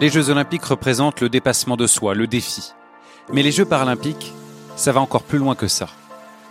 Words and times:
Les 0.00 0.10
Jeux 0.10 0.30
olympiques 0.30 0.64
représentent 0.64 1.20
le 1.20 1.28
dépassement 1.28 1.76
de 1.76 1.88
soi, 1.88 2.14
le 2.14 2.28
défi. 2.28 2.72
Mais 3.32 3.42
les 3.42 3.50
Jeux 3.50 3.64
paralympiques, 3.64 4.32
ça 4.76 4.92
va 4.92 5.00
encore 5.00 5.24
plus 5.24 5.38
loin 5.38 5.56
que 5.56 5.66
ça. 5.66 5.88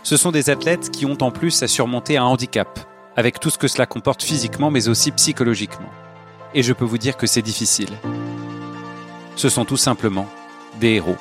Ce 0.02 0.18
sont 0.18 0.32
des 0.32 0.50
athlètes 0.50 0.90
qui 0.90 1.06
ont 1.06 1.16
en 1.22 1.30
plus 1.30 1.62
à 1.62 1.66
surmonter 1.66 2.18
un 2.18 2.24
handicap, 2.24 2.78
avec 3.16 3.40
tout 3.40 3.48
ce 3.48 3.56
que 3.56 3.66
cela 3.66 3.86
comporte 3.86 4.22
physiquement 4.22 4.70
mais 4.70 4.90
aussi 4.90 5.12
psychologiquement. 5.12 5.88
Et 6.52 6.62
je 6.62 6.74
peux 6.74 6.84
vous 6.84 6.98
dire 6.98 7.16
que 7.16 7.26
c'est 7.26 7.40
difficile. 7.40 7.96
Ce 9.34 9.48
sont 9.48 9.64
tout 9.64 9.78
simplement 9.78 10.28
des 10.78 10.96
héros. 10.96 11.16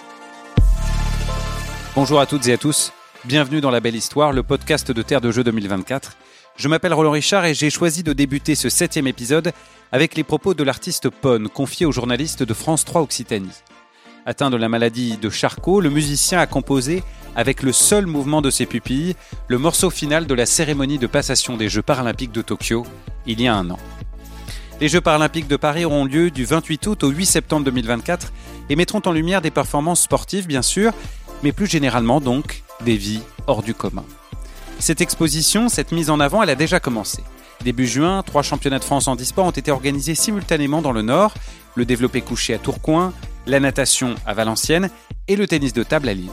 Bonjour 1.96 2.20
à 2.20 2.26
toutes 2.26 2.46
et 2.50 2.54
à 2.54 2.58
tous, 2.58 2.92
bienvenue 3.24 3.62
dans 3.62 3.72
La 3.72 3.80
Belle 3.80 3.96
Histoire, 3.96 4.34
le 4.34 4.44
podcast 4.44 4.92
de 4.92 5.02
Terre 5.02 5.22
de 5.22 5.32
Jeux 5.32 5.46
2024. 5.46 6.18
Je 6.58 6.68
m'appelle 6.68 6.94
Roland 6.96 7.12
Richard 7.12 7.46
et 7.46 7.54
j'ai 7.54 7.70
choisi 7.70 8.02
de 8.02 8.14
débuter 8.14 8.56
ce 8.56 8.68
septième 8.68 9.06
épisode 9.06 9.52
avec 9.92 10.16
les 10.16 10.24
propos 10.24 10.56
de 10.56 10.64
l'artiste 10.64 11.08
Pone, 11.08 11.50
confié 11.50 11.86
aux 11.86 11.92
journalistes 11.92 12.42
de 12.42 12.54
France 12.56 12.84
3 12.84 13.02
Occitanie. 13.02 13.62
Atteint 14.26 14.50
de 14.50 14.58
la 14.58 14.68
maladie 14.68 15.18
de 15.18 15.30
Charcot, 15.30 15.82
le 15.82 15.92
musicien 15.92 16.40
a 16.40 16.48
composé, 16.48 17.04
avec 17.36 17.62
le 17.62 17.72
seul 17.72 18.08
mouvement 18.08 18.42
de 18.42 18.50
ses 18.50 18.66
pupilles, 18.66 19.16
le 19.48 19.60
morceau 19.60 19.92
final 19.92 20.26
de 20.26 20.34
la 20.34 20.48
cérémonie 20.48 20.98
de 20.98 21.06
passation 21.06 21.58
des 21.58 21.70
Jeux 21.70 21.84
paralympiques 21.84 22.32
de 22.32 22.42
Tokyo, 22.42 22.88
il 23.28 23.40
y 23.40 23.48
a 23.48 23.54
un 23.54 23.70
an. 23.70 23.80
Les 24.82 24.88
Jeux 24.88 25.00
paralympiques 25.02 25.48
de 25.48 25.58
Paris 25.58 25.86
auront 25.86 26.06
lieu 26.06 26.32
du 26.32 26.44
28 26.44 26.88
août 26.88 27.04
au 27.04 27.10
8 27.10 27.26
septembre 27.28 27.66
2024 27.66 28.34
et 28.72 28.76
mettront 28.76 29.02
en 29.06 29.12
lumière 29.12 29.44
des 29.44 29.52
performances 29.52 30.02
sportives, 30.02 30.48
bien 30.48 30.64
sûr, 30.64 30.92
mais 31.44 31.52
plus 31.52 31.68
généralement 31.68 32.20
donc 32.20 32.64
des 32.84 32.98
vies 32.98 33.22
hors 33.46 33.62
du 33.62 33.76
commun. 33.76 34.06
Cette 34.80 35.02
exposition, 35.02 35.70
cette 35.70 35.92
mise 35.92 36.10
en 36.10 36.20
avant, 36.20 36.44
elle 36.44 36.50
a 36.50 36.56
déjà 36.56 36.80
commencé. 36.80 37.24
Début 37.64 37.88
juin, 37.88 38.22
trois 38.24 38.44
championnats 38.44 38.80
de 38.80 38.84
France 38.84 39.08
en 39.08 39.16
e-sport 39.16 39.46
ont 39.46 39.52
été 39.52 39.72
organisés 39.72 40.16
simultanément 40.16 40.82
dans 40.82 40.92
le 40.92 41.02
Nord, 41.02 41.34
le 41.76 41.84
développé 41.86 42.22
couché 42.22 42.54
à 42.54 42.60
Tourcoing, 42.60 43.12
la 43.48 43.60
natation 43.60 44.16
à 44.26 44.34
Valenciennes 44.34 44.90
et 45.28 45.36
le 45.36 45.48
tennis 45.48 45.74
de 45.74 45.84
table 45.84 46.10
à 46.10 46.14
Lille. 46.14 46.30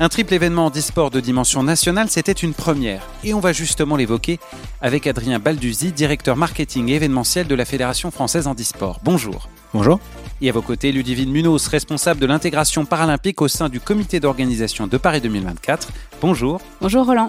Un 0.00 0.08
triple 0.08 0.34
événement 0.34 0.66
en 0.66 0.70
e-sport 0.70 1.10
de 1.10 1.20
dimension 1.20 1.62
nationale, 1.62 2.08
c'était 2.10 2.32
une 2.32 2.54
première, 2.54 3.02
et 3.22 3.34
on 3.34 3.40
va 3.40 3.52
justement 3.52 3.96
l'évoquer 3.96 4.40
avec 4.80 5.06
Adrien 5.06 5.38
Balduzzi, 5.38 5.92
directeur 5.92 6.36
marketing 6.36 6.88
et 6.88 6.94
événementiel 6.94 7.46
de 7.46 7.54
la 7.54 7.64
Fédération 7.64 8.10
française 8.10 8.46
en 8.46 8.54
e-sport. 8.54 9.00
Bonjour. 9.04 9.48
Bonjour. 9.72 10.00
Et 10.40 10.48
à 10.48 10.52
vos 10.52 10.62
côtés, 10.62 10.90
Ludivine 10.90 11.30
Munoz, 11.30 11.68
responsable 11.68 12.20
de 12.20 12.26
l'intégration 12.26 12.84
paralympique 12.84 13.40
au 13.40 13.48
sein 13.48 13.68
du 13.68 13.80
comité 13.80 14.20
d'organisation 14.20 14.86
de 14.86 14.96
Paris 14.96 15.20
2024. 15.20 15.88
Bonjour. 16.20 16.60
Bonjour 16.80 17.06
Roland. 17.06 17.28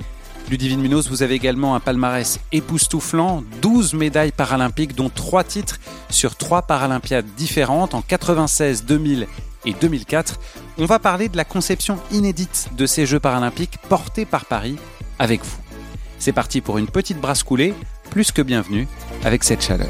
Ludivine 0.49 0.79
Munoz, 0.79 1.09
vous 1.09 1.23
avez 1.23 1.33
également 1.33 1.75
un 1.75 1.79
palmarès 1.79 2.39
époustouflant, 2.51 3.43
12 3.61 3.95
médailles 3.95 4.31
paralympiques, 4.31 4.95
dont 4.95 5.09
3 5.09 5.43
titres 5.43 5.79
sur 6.09 6.35
3 6.35 6.63
Paralympiades 6.63 7.25
différentes 7.35 7.95
en 7.95 8.01
96, 8.01 8.85
2000 8.85 9.27
et 9.65 9.73
2004. 9.73 10.39
On 10.77 10.85
va 10.85 10.99
parler 10.99 11.29
de 11.29 11.37
la 11.37 11.45
conception 11.45 11.97
inédite 12.11 12.69
de 12.77 12.85
ces 12.85 13.07
Jeux 13.07 13.19
paralympiques 13.19 13.79
portés 13.89 14.25
par 14.25 14.45
Paris 14.45 14.77
avec 15.17 15.43
vous. 15.43 15.57
C'est 16.19 16.31
parti 16.31 16.61
pour 16.61 16.77
une 16.77 16.87
petite 16.87 17.19
brasse 17.19 17.43
coulée, 17.43 17.73
plus 18.11 18.31
que 18.31 18.43
bienvenue 18.43 18.87
avec 19.23 19.43
cette 19.43 19.63
chaleur. 19.63 19.89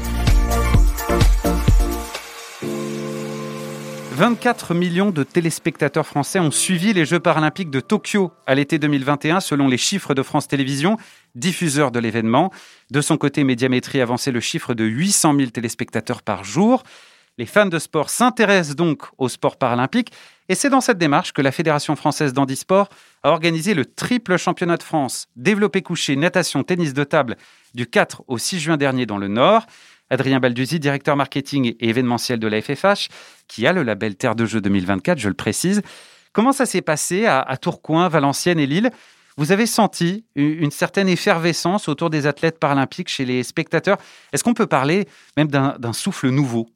24 4.16 4.72
millions 4.72 5.10
de 5.10 5.24
téléspectateurs 5.24 6.06
français 6.06 6.38
ont 6.38 6.50
suivi 6.50 6.94
les 6.94 7.04
Jeux 7.04 7.20
paralympiques 7.20 7.68
de 7.68 7.80
Tokyo 7.80 8.32
à 8.46 8.54
l'été 8.54 8.78
2021 8.78 9.40
selon 9.40 9.68
les 9.68 9.76
chiffres 9.76 10.14
de 10.14 10.22
France 10.22 10.48
Télévisions, 10.48 10.96
diffuseur 11.34 11.90
de 11.90 11.98
l'événement. 11.98 12.50
De 12.90 13.02
son 13.02 13.18
côté, 13.18 13.44
Médiamétrie 13.44 14.00
avançait 14.00 14.30
le 14.30 14.40
chiffre 14.40 14.72
de 14.72 14.84
800 14.84 15.36
000 15.36 15.50
téléspectateurs 15.50 16.22
par 16.22 16.44
jour. 16.44 16.82
Les 17.36 17.44
fans 17.44 17.66
de 17.66 17.78
sport 17.78 18.08
s'intéressent 18.08 18.74
donc 18.74 19.02
au 19.18 19.28
sport 19.28 19.58
paralympique 19.58 20.12
et 20.48 20.54
c'est 20.54 20.70
dans 20.70 20.80
cette 20.80 20.96
démarche 20.96 21.34
que 21.34 21.42
la 21.42 21.52
Fédération 21.52 21.94
française 21.94 22.32
d'handisport 22.32 22.88
a 23.22 23.32
organisé 23.32 23.74
le 23.74 23.84
triple 23.84 24.38
championnat 24.38 24.78
de 24.78 24.82
France 24.82 25.28
développé 25.36 25.82
couché 25.82 26.16
natation 26.16 26.62
tennis 26.62 26.94
de 26.94 27.04
table 27.04 27.36
du 27.74 27.86
4 27.86 28.22
au 28.28 28.38
6 28.38 28.60
juin 28.60 28.76
dernier 28.78 29.04
dans 29.04 29.18
le 29.18 29.28
Nord. 29.28 29.66
Adrien 30.10 30.40
Balduzzi, 30.40 30.78
directeur 30.78 31.16
marketing 31.16 31.74
et 31.78 31.88
événementiel 31.88 32.38
de 32.38 32.46
la 32.46 32.60
FFH, 32.60 33.08
qui 33.48 33.66
a 33.66 33.72
le 33.72 33.82
label 33.82 34.16
Terre 34.16 34.34
de 34.34 34.44
Jeux 34.44 34.60
2024, 34.60 35.18
je 35.18 35.28
le 35.28 35.34
précise. 35.34 35.82
Comment 36.32 36.52
ça 36.52 36.66
s'est 36.66 36.82
passé 36.82 37.26
à, 37.26 37.56
Tourcoing, 37.56 38.08
Valenciennes 38.08 38.58
et 38.58 38.66
Lille? 38.66 38.90
Vous 39.38 39.52
avez 39.52 39.66
senti 39.66 40.24
une 40.34 40.70
certaine 40.70 41.08
effervescence 41.08 41.88
autour 41.88 42.10
des 42.10 42.26
athlètes 42.26 42.58
paralympiques 42.58 43.08
chez 43.08 43.24
les 43.24 43.42
spectateurs. 43.42 43.98
Est-ce 44.32 44.42
qu'on 44.44 44.54
peut 44.54 44.66
parler 44.66 45.06
même 45.36 45.48
d'un 45.48 45.92
souffle 45.92 46.30
nouveau? 46.30 46.68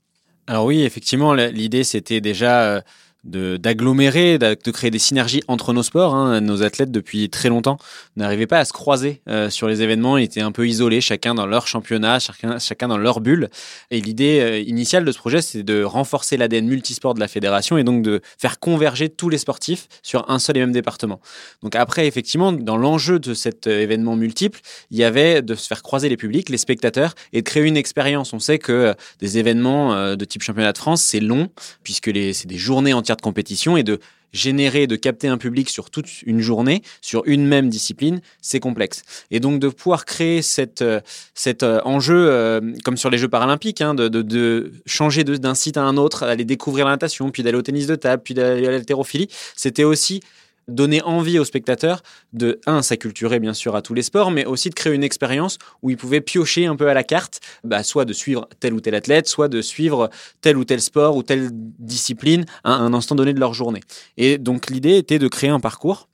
Alors 0.46 0.64
oui, 0.64 0.82
effectivement, 0.82 1.32
l'idée 1.34 1.84
c'était 1.84 2.20
déjà 2.20 2.62
euh, 2.62 2.80
d'agglomérer, 3.24 4.38
de, 4.38 4.70
créer 4.70 4.90
des 4.90 4.98
synergies 4.98 5.42
entre 5.48 5.72
nos 5.72 5.82
sports. 5.82 6.14
Hein. 6.14 6.40
Nos 6.40 6.62
athlètes, 6.62 6.90
depuis 6.90 7.28
très 7.28 7.48
longtemps, 7.48 7.78
n'arrivaient 8.16 8.46
pas 8.46 8.58
à 8.58 8.64
se 8.64 8.72
croiser 8.72 9.20
euh, 9.28 9.50
sur 9.50 9.68
les 9.68 9.82
événements. 9.82 10.16
Ils 10.16 10.24
étaient 10.24 10.40
un 10.40 10.52
peu 10.52 10.66
isolés, 10.66 11.00
chacun 11.00 11.34
dans 11.34 11.46
leur 11.46 11.66
championnat, 11.66 12.18
chacun, 12.18 12.58
chacun 12.58 12.88
dans 12.88 12.96
leur 12.96 13.20
bulle. 13.20 13.50
Et 13.90 14.00
l'idée 14.00 14.40
euh, 14.40 14.60
initiale 14.60 15.04
de 15.04 15.12
ce 15.12 15.18
projet, 15.18 15.42
c'est 15.42 15.62
de 15.62 15.82
renforcer 15.82 16.36
l'ADN 16.36 16.66
multisport 16.66 17.14
de 17.14 17.20
la 17.20 17.28
fédération 17.28 17.76
et 17.76 17.84
donc 17.84 18.02
de 18.02 18.20
faire 18.38 18.58
converger 18.58 19.08
tous 19.08 19.28
les 19.28 19.38
sportifs 19.38 19.88
sur 20.02 20.30
un 20.30 20.38
seul 20.38 20.56
et 20.56 20.60
même 20.60 20.72
département. 20.72 21.20
Donc 21.62 21.76
après, 21.76 22.06
effectivement, 22.06 22.52
dans 22.52 22.76
l'enjeu 22.76 23.18
de 23.18 23.34
cet 23.34 23.66
euh, 23.66 23.80
événement 23.80 24.16
multiple, 24.16 24.60
il 24.90 24.98
y 24.98 25.04
avait 25.04 25.42
de 25.42 25.54
se 25.54 25.66
faire 25.66 25.82
croiser 25.82 26.08
les 26.08 26.16
publics, 26.16 26.48
les 26.48 26.58
spectateurs, 26.58 27.14
et 27.32 27.42
de 27.42 27.46
créer 27.46 27.64
une 27.64 27.76
expérience. 27.76 28.32
On 28.32 28.38
sait 28.38 28.58
que 28.58 28.94
des 29.18 29.38
événements 29.38 30.16
de 30.16 30.24
type 30.24 30.42
championnat 30.42 30.72
de 30.72 30.78
France, 30.78 31.02
c'est 31.02 31.20
long, 31.20 31.48
puisque 31.82 32.10
c'est 32.14 32.46
des 32.46 32.58
journées 32.58 32.92
entières 32.92 33.09
de 33.16 33.22
compétition 33.22 33.76
et 33.76 33.82
de 33.82 34.00
générer, 34.32 34.86
de 34.86 34.96
capter 34.96 35.28
un 35.28 35.38
public 35.38 35.68
sur 35.68 35.90
toute 35.90 36.22
une 36.22 36.40
journée, 36.40 36.82
sur 37.00 37.22
une 37.26 37.46
même 37.46 37.68
discipline, 37.68 38.20
c'est 38.40 38.60
complexe. 38.60 39.02
Et 39.30 39.40
donc 39.40 39.60
de 39.60 39.68
pouvoir 39.68 40.04
créer 40.04 40.42
cette, 40.42 40.82
euh, 40.82 41.00
cet 41.34 41.62
euh, 41.62 41.80
enjeu, 41.84 42.28
euh, 42.30 42.60
comme 42.84 42.96
sur 42.96 43.10
les 43.10 43.18
Jeux 43.18 43.28
paralympiques, 43.28 43.80
hein, 43.80 43.94
de, 43.94 44.08
de, 44.08 44.22
de, 44.22 44.72
changer 44.86 45.24
d'un 45.24 45.54
site 45.54 45.76
à 45.76 45.82
un 45.82 45.96
autre, 45.96 46.26
d'aller 46.26 46.44
découvrir 46.44 46.84
la 46.86 46.92
natation, 46.92 47.30
puis 47.30 47.42
d'aller 47.42 47.58
au 47.58 47.62
tennis 47.62 47.86
de 47.86 47.96
table, 47.96 48.22
puis 48.22 48.34
d'aller 48.34 48.66
à 48.66 48.70
l'haltérophilie, 48.70 49.28
c'était 49.56 49.84
aussi 49.84 50.20
donner 50.70 51.02
envie 51.02 51.38
aux 51.38 51.44
spectateurs 51.44 52.02
de, 52.32 52.60
un, 52.66 52.82
s'acculturer 52.82 53.40
bien 53.40 53.54
sûr 53.54 53.76
à 53.76 53.82
tous 53.82 53.94
les 53.94 54.02
sports, 54.02 54.30
mais 54.30 54.46
aussi 54.46 54.70
de 54.70 54.74
créer 54.74 54.94
une 54.94 55.04
expérience 55.04 55.58
où 55.82 55.90
ils 55.90 55.96
pouvaient 55.96 56.20
piocher 56.20 56.66
un 56.66 56.76
peu 56.76 56.88
à 56.88 56.94
la 56.94 57.04
carte, 57.04 57.40
bah, 57.64 57.82
soit 57.82 58.04
de 58.04 58.12
suivre 58.12 58.48
tel 58.60 58.74
ou 58.74 58.80
tel 58.80 58.94
athlète, 58.94 59.28
soit 59.28 59.48
de 59.48 59.60
suivre 59.60 60.10
tel 60.40 60.56
ou 60.56 60.64
tel 60.64 60.80
sport 60.80 61.16
ou 61.16 61.22
telle 61.22 61.50
discipline 61.52 62.44
à 62.64 62.72
un 62.72 62.94
instant 62.94 63.14
donné 63.14 63.32
de 63.32 63.40
leur 63.40 63.54
journée. 63.54 63.80
Et 64.16 64.38
donc 64.38 64.70
l'idée 64.70 64.96
était 64.96 65.18
de 65.18 65.28
créer 65.28 65.50
un 65.50 65.60
parcours 65.60 66.08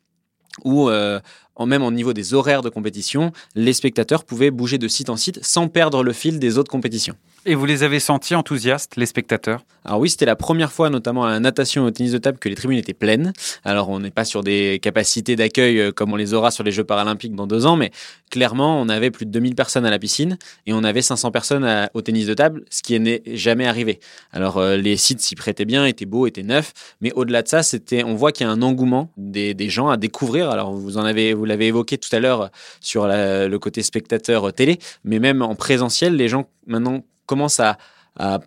où 0.65 0.89
euh, 0.89 1.21
en 1.57 1.67
même 1.67 1.83
au 1.83 1.91
niveau 1.91 2.13
des 2.13 2.35
horaires 2.35 2.63
de 2.63 2.69
compétition, 2.69 3.33
les 3.55 3.73
spectateurs 3.73 4.25
pouvaient 4.25 4.51
bouger 4.51 4.79
de 4.79 4.89
site 4.89 5.11
en 5.11 5.17
site 5.17 5.45
sans 5.45 5.69
perdre 5.69 6.03
le 6.03 6.13
fil 6.13 6.39
des 6.39 6.59
autres 6.59 6.71
compétitions. 6.71 7.17
Et 7.49 7.55
vous 7.55 7.65
les 7.65 7.85
avez 7.85 8.01
sentis 8.01 8.35
enthousiastes, 8.35 8.97
les 8.97 9.07
spectateurs? 9.07 9.65
Alors 9.85 10.01
oui, 10.01 10.11
c'était 10.11 10.27
la 10.27 10.35
première 10.35 10.73
fois, 10.73 10.91
notamment 10.91 11.25
à 11.25 11.31
la 11.31 11.39
natation 11.39 11.85
et 11.85 11.87
au 11.87 11.91
tennis 11.93 12.11
de 12.11 12.19
table, 12.19 12.39
que 12.39 12.49
les 12.49 12.57
tribunes 12.57 12.79
étaient 12.79 12.93
pleines. 12.93 13.33
Alors 13.65 13.89
on 13.89 14.01
n'est 14.01 14.11
pas 14.11 14.25
sur 14.25 14.43
des 14.43 14.81
capacités 14.83 15.37
d'accueil 15.37 15.79
euh, 15.79 15.93
comme 15.93 16.13
on 16.13 16.17
les 16.17 16.35
aura 16.35 16.51
sur 16.51 16.65
les 16.65 16.73
Jeux 16.73 16.83
paralympiques 16.83 17.37
dans 17.37 17.47
deux 17.47 17.65
ans, 17.65 17.77
mais 17.77 17.93
clairement, 18.31 18.81
on 18.81 18.89
avait 18.89 19.13
plus 19.13 19.27
de 19.27 19.31
2000 19.31 19.55
personnes 19.55 19.87
à 19.87 19.91
la 19.91 20.01
piscine 20.01 20.39
et 20.67 20.73
on 20.73 20.83
avait 20.83 21.03
500 21.03 21.31
personnes 21.31 21.89
au 21.95 22.03
tennis 22.03 22.27
de 22.27 22.35
table, 22.35 22.65
ce 22.69 22.83
qui 22.83 22.99
n'est 22.99 23.23
jamais 23.27 23.67
arrivé. 23.67 24.01
Alors 24.33 24.59
euh, 24.59 24.77
les 24.77 24.97
sites 24.97 25.21
s'y 25.21 25.37
prêtaient 25.37 25.65
bien, 25.65 25.87
étaient 25.87 26.05
beaux, 26.05 26.27
étaient 26.27 26.43
neufs, 26.43 26.73
mais 27.01 27.13
au-delà 27.13 27.43
de 27.43 27.49
ça, 27.49 27.63
c'était, 27.63 28.03
on 28.03 28.17
voit 28.17 28.33
qu'il 28.33 28.45
y 28.45 28.51
a 28.51 28.53
un 28.53 28.63
engouement 28.63 29.13
des, 29.17 29.55
des, 29.55 29.69
gens 29.69 29.89
à 29.89 29.97
découvrir. 29.97 30.51
Alors 30.51 30.73
vous 30.73 30.99
en 30.99 31.05
avez, 31.05 31.33
vous 31.33 31.45
l'avez 31.47 31.67
évoqué 31.67 31.99
tout 31.99 32.15
à 32.15 32.21
l'heure 32.21 32.51
sur 32.81 33.07
le 33.07 33.57
côté 33.57 33.83
spectateur 33.83 34.53
télé, 34.53 34.79
mais 35.05 35.19
même 35.19 35.43
en 35.43 35.55
présentiel, 35.55 36.17
les 36.17 36.29
gens 36.29 36.49
maintenant 36.67 37.03
commencent 37.27 37.61
à, 37.61 37.79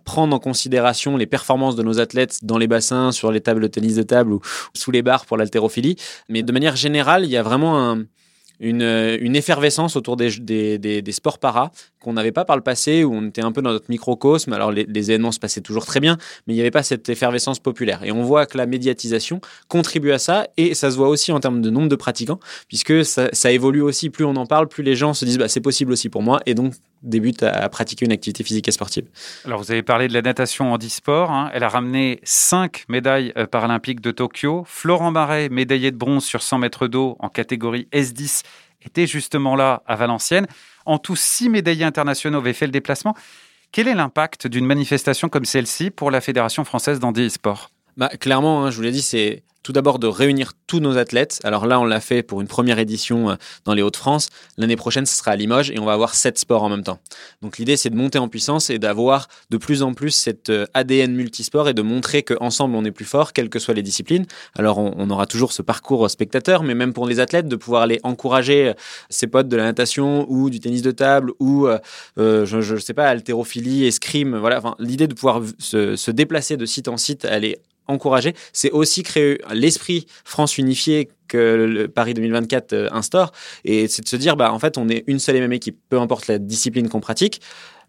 prendre 0.04 0.34
en 0.34 0.40
considération 0.40 1.16
les 1.16 1.26
performances 1.26 1.76
de 1.76 1.84
nos 1.84 2.00
athlètes 2.00 2.40
dans 2.42 2.58
les 2.58 2.66
bassins, 2.66 3.12
sur 3.12 3.30
les 3.30 3.40
tables 3.40 3.62
de 3.62 3.68
tennis 3.68 3.94
de 3.94 4.02
table 4.02 4.32
ou 4.32 4.40
sous 4.74 4.90
les 4.90 5.00
barres 5.00 5.26
pour 5.26 5.36
l'haltérophilie. 5.36 5.94
Mais 6.28 6.42
de 6.42 6.50
manière 6.50 6.74
générale, 6.74 7.24
il 7.24 7.30
y 7.30 7.36
a 7.36 7.44
vraiment 7.44 7.78
un, 7.78 8.04
une, 8.60 8.82
une, 9.20 9.36
effervescence 9.36 9.96
autour 9.96 10.16
des, 10.16 10.30
des, 10.38 10.78
des, 10.78 11.12
sports 11.12 11.38
para 11.38 11.70
qu'on 12.00 12.12
n'avait 12.12 12.32
pas 12.32 12.44
par 12.44 12.56
le 12.56 12.62
passé, 12.62 13.04
où 13.04 13.14
on 13.14 13.26
était 13.26 13.42
un 13.42 13.52
peu 13.52 13.62
dans 13.62 13.72
notre 13.72 13.90
microcosme. 13.90 14.52
Alors 14.52 14.70
les, 14.70 14.84
les, 14.84 15.10
événements 15.10 15.32
se 15.32 15.40
passaient 15.40 15.60
toujours 15.60 15.86
très 15.86 16.00
bien, 16.00 16.18
mais 16.46 16.52
il 16.54 16.56
n'y 16.56 16.60
avait 16.60 16.70
pas 16.70 16.82
cette 16.82 17.08
effervescence 17.08 17.58
populaire. 17.58 18.04
Et 18.04 18.12
on 18.12 18.22
voit 18.22 18.46
que 18.46 18.58
la 18.58 18.66
médiatisation 18.66 19.40
contribue 19.68 20.12
à 20.12 20.18
ça, 20.18 20.46
et 20.56 20.74
ça 20.74 20.90
se 20.90 20.96
voit 20.96 21.08
aussi 21.08 21.32
en 21.32 21.40
termes 21.40 21.62
de 21.62 21.70
nombre 21.70 21.88
de 21.88 21.96
pratiquants, 21.96 22.40
puisque 22.68 23.04
ça, 23.04 23.28
ça 23.32 23.50
évolue 23.50 23.82
aussi. 23.82 24.10
Plus 24.10 24.24
on 24.24 24.36
en 24.36 24.46
parle, 24.46 24.68
plus 24.68 24.82
les 24.82 24.94
gens 24.94 25.14
se 25.14 25.24
disent 25.24 25.38
bah, 25.38 25.48
c'est 25.48 25.60
possible 25.60 25.92
aussi 25.92 26.08
pour 26.08 26.22
moi, 26.22 26.40
et 26.46 26.54
donc 26.54 26.74
débutent 27.02 27.42
à, 27.42 27.68
pratiquer 27.68 28.04
une 28.04 28.12
activité 28.12 28.44
physique 28.44 28.68
et 28.68 28.72
sportive. 28.72 29.06
Alors 29.44 29.62
vous 29.62 29.70
avez 29.70 29.82
parlé 29.82 30.08
de 30.08 30.12
la 30.12 30.22
natation 30.22 30.72
en 30.72 30.78
e-sport. 30.78 31.30
Hein. 31.30 31.50
Elle 31.54 31.64
a 31.64 31.68
ramené 31.68 32.20
cinq 32.24 32.84
médailles 32.88 33.32
euh, 33.36 33.46
paralympiques 33.46 34.00
de 34.00 34.10
Tokyo. 34.10 34.64
Florent 34.66 35.10
Marais, 35.10 35.48
médaillé 35.48 35.90
de 35.90 35.96
bronze 35.96 36.24
sur 36.24 36.42
100 36.42 36.58
mètres 36.58 36.88
d'eau 36.88 37.16
en 37.20 37.28
catégorie 37.28 37.88
S10, 37.92 38.42
était 38.82 39.06
justement 39.06 39.56
là 39.56 39.82
à 39.86 39.96
Valenciennes. 39.96 40.46
En 40.86 40.98
tout, 40.98 41.16
six 41.16 41.48
médaillés 41.48 41.84
internationaux 41.84 42.38
avaient 42.38 42.52
fait 42.52 42.66
le 42.66 42.72
déplacement. 42.72 43.14
Quel 43.72 43.86
est 43.86 43.94
l'impact 43.94 44.46
d'une 44.46 44.66
manifestation 44.66 45.28
comme 45.28 45.44
celle-ci 45.44 45.90
pour 45.90 46.10
la 46.10 46.20
Fédération 46.20 46.64
française 46.64 46.98
d'handi-sport 46.98 47.70
bah, 47.96 48.08
Clairement, 48.08 48.64
hein, 48.64 48.70
je 48.70 48.76
vous 48.76 48.82
l'ai 48.82 48.90
dit, 48.90 49.02
c'est 49.02 49.44
tout 49.62 49.72
d'abord 49.72 49.98
de 49.98 50.06
réunir 50.06 50.52
tous 50.66 50.80
nos 50.80 50.96
athlètes. 50.96 51.40
Alors 51.44 51.66
là, 51.66 51.80
on 51.80 51.84
l'a 51.84 52.00
fait 52.00 52.22
pour 52.22 52.40
une 52.40 52.46
première 52.46 52.78
édition 52.78 53.30
euh, 53.30 53.34
dans 53.64 53.74
les 53.74 53.82
Hauts-de-France. 53.82 54.30
L'année 54.56 54.76
prochaine, 54.76 55.06
ce 55.06 55.16
sera 55.16 55.32
à 55.32 55.36
Limoges 55.36 55.70
et 55.70 55.78
on 55.78 55.84
va 55.84 55.92
avoir 55.92 56.14
sept 56.14 56.38
sports 56.38 56.62
en 56.62 56.68
même 56.68 56.82
temps. 56.82 57.00
Donc 57.42 57.58
l'idée, 57.58 57.76
c'est 57.76 57.90
de 57.90 57.96
monter 57.96 58.18
en 58.18 58.28
puissance 58.28 58.70
et 58.70 58.78
d'avoir 58.78 59.28
de 59.50 59.56
plus 59.56 59.82
en 59.82 59.92
plus 59.92 60.10
cette 60.10 60.50
euh, 60.50 60.66
ADN 60.74 61.12
multisport 61.12 61.68
et 61.68 61.74
de 61.74 61.82
montrer 61.82 62.22
qu'ensemble, 62.22 62.74
on 62.74 62.84
est 62.84 62.90
plus 62.90 63.04
fort, 63.04 63.32
quelles 63.32 63.50
que 63.50 63.58
soient 63.58 63.74
les 63.74 63.82
disciplines. 63.82 64.26
Alors 64.56 64.78
on, 64.78 65.10
aura 65.10 65.26
toujours 65.26 65.52
ce 65.52 65.62
parcours 65.62 66.08
spectateur, 66.08 66.62
mais 66.62 66.74
même 66.74 66.92
pour 66.92 67.06
les 67.06 67.20
athlètes, 67.20 67.48
de 67.48 67.56
pouvoir 67.56 67.82
aller 67.82 68.00
encourager 68.02 68.68
euh, 68.68 68.74
ses 69.08 69.26
potes 69.26 69.48
de 69.48 69.56
la 69.56 69.64
natation 69.64 70.26
ou 70.28 70.50
du 70.50 70.60
tennis 70.60 70.82
de 70.82 70.90
table 70.90 71.32
ou, 71.40 71.68
je 72.16 72.72
ne 72.74 72.78
sais 72.78 72.94
pas, 72.94 73.08
haltérophilie, 73.08 73.86
escrime. 73.86 74.36
Voilà, 74.36 74.58
enfin, 74.58 74.74
l'idée 74.78 75.06
de 75.06 75.14
pouvoir 75.14 75.42
se, 75.58 75.96
se 75.96 76.10
déplacer 76.10 76.56
de 76.56 76.66
site 76.66 76.88
en 76.88 76.96
site, 76.96 77.26
elle 77.28 77.44
encourager, 77.90 78.34
c'est 78.52 78.70
aussi 78.70 79.02
créer 79.02 79.40
l'esprit 79.52 80.06
France 80.24 80.58
unifiée 80.58 81.08
que 81.28 81.38
le 81.38 81.88
Paris 81.88 82.14
2024 82.14 82.72
euh, 82.72 82.88
instaure. 82.92 83.32
Et 83.64 83.88
c'est 83.88 84.02
de 84.02 84.08
se 84.08 84.16
dire, 84.16 84.36
bah, 84.36 84.52
en 84.52 84.58
fait, 84.58 84.78
on 84.78 84.88
est 84.88 85.04
une 85.06 85.18
seule 85.18 85.36
et 85.36 85.40
même 85.40 85.52
équipe, 85.52 85.78
peu 85.88 85.98
importe 85.98 86.26
la 86.26 86.38
discipline 86.38 86.88
qu'on 86.88 87.00
pratique. 87.00 87.40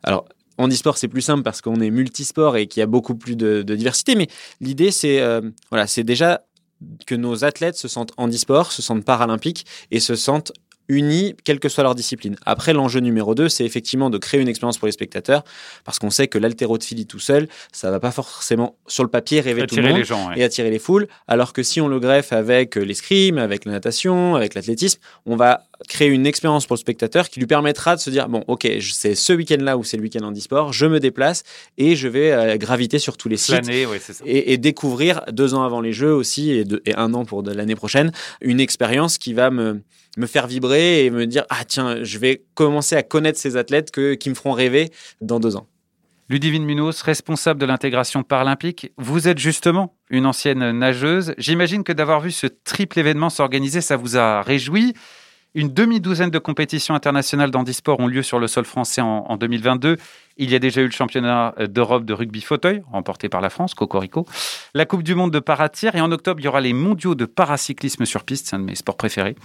Alors, 0.04 0.26
en 0.58 0.68
e-sport, 0.68 0.98
c'est 0.98 1.08
plus 1.08 1.22
simple 1.22 1.44
parce 1.44 1.62
qu'on 1.62 1.82
est 1.82 1.90
multisport 1.90 2.58
et 2.58 2.68
qu'il 2.68 2.82
y 2.82 2.84
a 2.84 2.88
beaucoup 2.88 3.16
plus 3.16 3.36
de, 3.36 3.64
diversité. 3.64 4.16
Mais 4.16 4.28
l'idée, 4.60 4.92
c'est 4.92 5.20
euh, 5.22 5.42
voilà, 5.70 5.88
c'est 5.88 6.04
déjà 6.04 6.44
que 7.06 7.16
nos 7.16 7.44
athlètes 7.44 7.78
se 7.78 7.88
sentent 7.88 8.14
en 8.18 8.28
e-sport, 8.28 8.72
se 8.72 8.82
sentent 8.82 9.06
paralympiques 9.06 9.66
et 9.92 10.00
se 10.00 10.16
sentent 10.16 10.52
unis, 10.92 11.36
quelle 11.44 11.60
que 11.60 11.70
soit 11.70 11.84
leur 11.84 11.96
discipline. 11.96 12.36
Après, 12.46 12.74
l'enjeu 12.74 13.00
numéro 13.00 13.34
2, 13.34 13.50
c'est 13.50 13.66
effectivement 13.66 14.10
de 14.10 14.18
créer 14.18 14.42
une 14.42 14.48
expérience 14.48 14.78
pour 14.78 14.88
les 14.88 14.92
spectateurs, 14.92 15.44
parce 15.86 16.00
qu'on 16.00 16.10
sait 16.10 16.28
que 16.28 16.38
l'haltérophilie 16.38 17.08
tout 17.08 17.20
seul, 17.20 17.48
ça 17.72 17.90
va 17.92 18.00
pas 18.00 18.12
forcément, 18.12 18.76
sur 18.88 19.04
le 19.04 19.10
papier, 19.10 19.40
rêver 19.40 19.66
tout 19.66 19.76
le 19.78 19.84
monde 19.84 20.04
et 20.36 20.44
attirer 20.44 20.70
les 20.70 20.80
foules, 20.80 21.08
alors 21.28 21.54
que 21.54 21.64
si 21.64 21.80
on 21.82 21.88
le 21.88 22.00
greffe 22.00 22.34
avec 22.34 22.76
l'escrime, 22.76 23.38
avec 23.38 23.66
la 23.66 23.72
natation, 23.72 24.36
avec 24.36 24.54
l'athlétisme, 24.54 25.00
on 25.26 25.36
va 25.36 25.64
créer 25.88 26.10
une 26.10 26.26
expérience 26.26 26.66
pour 26.66 26.76
le 26.76 26.80
spectateur 26.80 27.30
qui 27.30 27.40
lui 27.40 27.48
permettra 27.48 27.96
de 27.96 28.02
se 28.02 28.10
dire, 28.10 28.30
bon, 28.30 28.44
ok, 28.48 28.68
c'est 28.82 29.16
ce 29.16 29.34
week-end-là 29.34 29.78
ou 29.78 29.84
c'est 29.84 29.98
le 29.98 30.04
week-end 30.04 30.24
en 30.24 30.34
e-sport, 30.34 30.74
je 30.74 30.86
me 30.86 31.00
déplace 31.00 31.44
et 31.78 31.96
je 31.96 32.08
vais 32.08 32.32
euh, 32.32 32.58
graviter 32.58 33.00
sur 33.00 33.18
tous 33.18 33.30
les 33.30 33.38
sites 33.38 33.70
et, 34.26 34.58
découvrir 34.58 35.22
deux 35.32 35.54
ans 35.54 35.64
avant 35.64 35.82
les 35.82 35.94
Jeux 35.94 36.14
aussi 36.14 36.52
et, 36.52 36.66
et 36.86 36.96
un 36.96 37.14
an 37.14 37.26
pour 37.26 37.42
l'année 37.42 37.76
prochaine, 37.76 38.12
une 38.42 38.60
expérience 38.60 39.18
qui 39.18 39.34
va 39.34 39.50
me 39.50 39.82
me 40.18 40.26
faire 40.26 40.48
vibrer 40.48 41.06
et 41.06 41.10
me 41.10 41.26
dire 41.26 41.46
ah 41.50 41.64
tiens 41.66 42.04
je 42.04 42.18
vais 42.18 42.44
commencer 42.54 42.96
à 42.96 43.04
connaître 43.04 43.40
ces 43.40 43.56
athlètes 43.56 43.92
que, 43.92 44.14
qui 44.14 44.30
me 44.30 44.36
feront 44.36 44.52
rêver 44.52 44.92
dans 45.22 45.40
deux 45.40 45.56
ans. 45.56 45.68
Ludivine 46.30 46.64
Munoz, 46.64 47.02
responsable 47.02 47.60
de 47.60 47.66
l'intégration 47.66 48.24
paralympique, 48.24 48.94
vous 48.98 49.28
êtes 49.28 49.38
justement 49.38 49.98
une 50.10 50.26
ancienne 50.26 50.72
nageuse. 50.72 51.34
J'imagine 51.38 51.84
que 51.84 51.92
d'avoir 51.92 52.22
vu 52.22 52.32
ce 52.32 52.48
triple 52.48 53.00
événement 53.00 53.30
s'organiser, 53.30 53.82
ça 53.82 53.98
vous 53.98 54.16
a 54.16 54.42
réjoui. 54.42 54.94
Une 55.54 55.74
demi-douzaine 55.74 56.30
de 56.30 56.40
compétitions 56.40 56.96
internationales 56.96 57.52
d'handisport 57.52 58.00
ont 58.00 58.08
lieu 58.08 58.24
sur 58.24 58.40
le 58.40 58.48
sol 58.48 58.64
français 58.64 59.02
en, 59.02 59.36
2022. 59.36 59.98
Il 60.38 60.50
y 60.50 60.56
a 60.56 60.60
déjà 60.60 60.80
eu 60.80 60.86
le 60.86 60.92
championnat 60.92 61.54
d'Europe 61.68 62.06
de 62.06 62.14
rugby 62.14 62.40
fauteuil, 62.40 62.82
remporté 62.90 63.28
par 63.28 63.42
la 63.42 63.50
France, 63.50 63.74
Cocorico. 63.74 64.26
La 64.74 64.86
Coupe 64.86 65.04
du 65.04 65.14
Monde 65.14 65.32
de 65.32 65.40
paratir. 65.40 65.94
Et 65.96 66.00
en 66.00 66.10
octobre, 66.14 66.40
il 66.40 66.46
y 66.46 66.48
aura 66.48 66.62
les 66.62 66.72
mondiaux 66.72 67.16
de 67.16 67.26
paracyclisme 67.26 68.06
sur 68.06 68.24
piste. 68.24 68.48
C'est 68.48 68.56
un 68.56 68.60
de 68.60 68.64
mes 68.64 68.76
sports 68.76 68.96
préférés. 68.96 69.36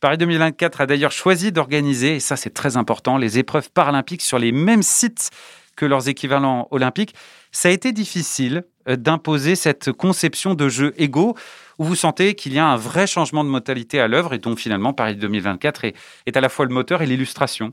Paris 0.00 0.16
2024 0.16 0.80
a 0.80 0.86
d'ailleurs 0.86 1.12
choisi 1.12 1.52
d'organiser, 1.52 2.16
et 2.16 2.20
ça 2.20 2.36
c'est 2.36 2.54
très 2.54 2.78
important, 2.78 3.18
les 3.18 3.38
épreuves 3.38 3.70
paralympiques 3.70 4.22
sur 4.22 4.38
les 4.38 4.52
mêmes 4.52 4.82
sites 4.82 5.28
que 5.76 5.84
leurs 5.84 6.08
équivalents 6.08 6.68
olympiques. 6.70 7.14
Ça 7.52 7.68
a 7.68 7.72
été 7.72 7.92
difficile 7.92 8.64
euh, 8.88 8.96
d'imposer 8.96 9.56
cette 9.56 9.92
conception 9.92 10.54
de 10.54 10.68
jeux 10.68 10.94
égaux 10.96 11.34
où 11.80 11.84
vous 11.84 11.96
sentez 11.96 12.34
qu'il 12.34 12.52
y 12.52 12.58
a 12.58 12.66
un 12.66 12.76
vrai 12.76 13.06
changement 13.06 13.42
de 13.42 13.48
modalité 13.48 14.00
à 14.00 14.06
l'œuvre 14.06 14.34
et 14.34 14.38
dont 14.38 14.54
finalement 14.54 14.92
Paris 14.92 15.16
2024 15.16 15.86
est, 15.86 15.94
est 16.26 16.36
à 16.36 16.42
la 16.42 16.50
fois 16.50 16.66
le 16.66 16.74
moteur 16.74 17.00
et 17.00 17.06
l'illustration 17.06 17.72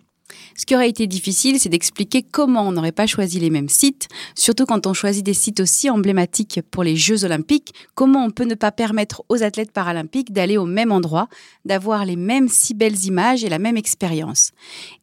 ce 0.55 0.65
qui 0.65 0.75
aurait 0.75 0.89
été 0.89 1.07
difficile, 1.07 1.59
c'est 1.59 1.69
d'expliquer 1.69 2.23
comment 2.23 2.67
on 2.67 2.71
n'aurait 2.71 2.91
pas 2.91 3.07
choisi 3.07 3.39
les 3.39 3.49
mêmes 3.49 3.69
sites, 3.69 4.07
surtout 4.35 4.65
quand 4.65 4.87
on 4.87 4.93
choisit 4.93 5.25
des 5.25 5.33
sites 5.33 5.59
aussi 5.59 5.89
emblématiques 5.89 6.61
pour 6.71 6.83
les 6.83 6.95
Jeux 6.95 7.23
olympiques, 7.23 7.73
comment 7.95 8.25
on 8.25 8.31
peut 8.31 8.45
ne 8.45 8.55
pas 8.55 8.71
permettre 8.71 9.23
aux 9.29 9.43
athlètes 9.43 9.71
paralympiques 9.71 10.33
d'aller 10.33 10.57
au 10.57 10.65
même 10.65 10.91
endroit, 10.91 11.27
d'avoir 11.65 12.05
les 12.05 12.15
mêmes 12.15 12.49
si 12.49 12.73
belles 12.73 13.05
images 13.05 13.43
et 13.43 13.49
la 13.49 13.59
même 13.59 13.77
expérience? 13.77 14.51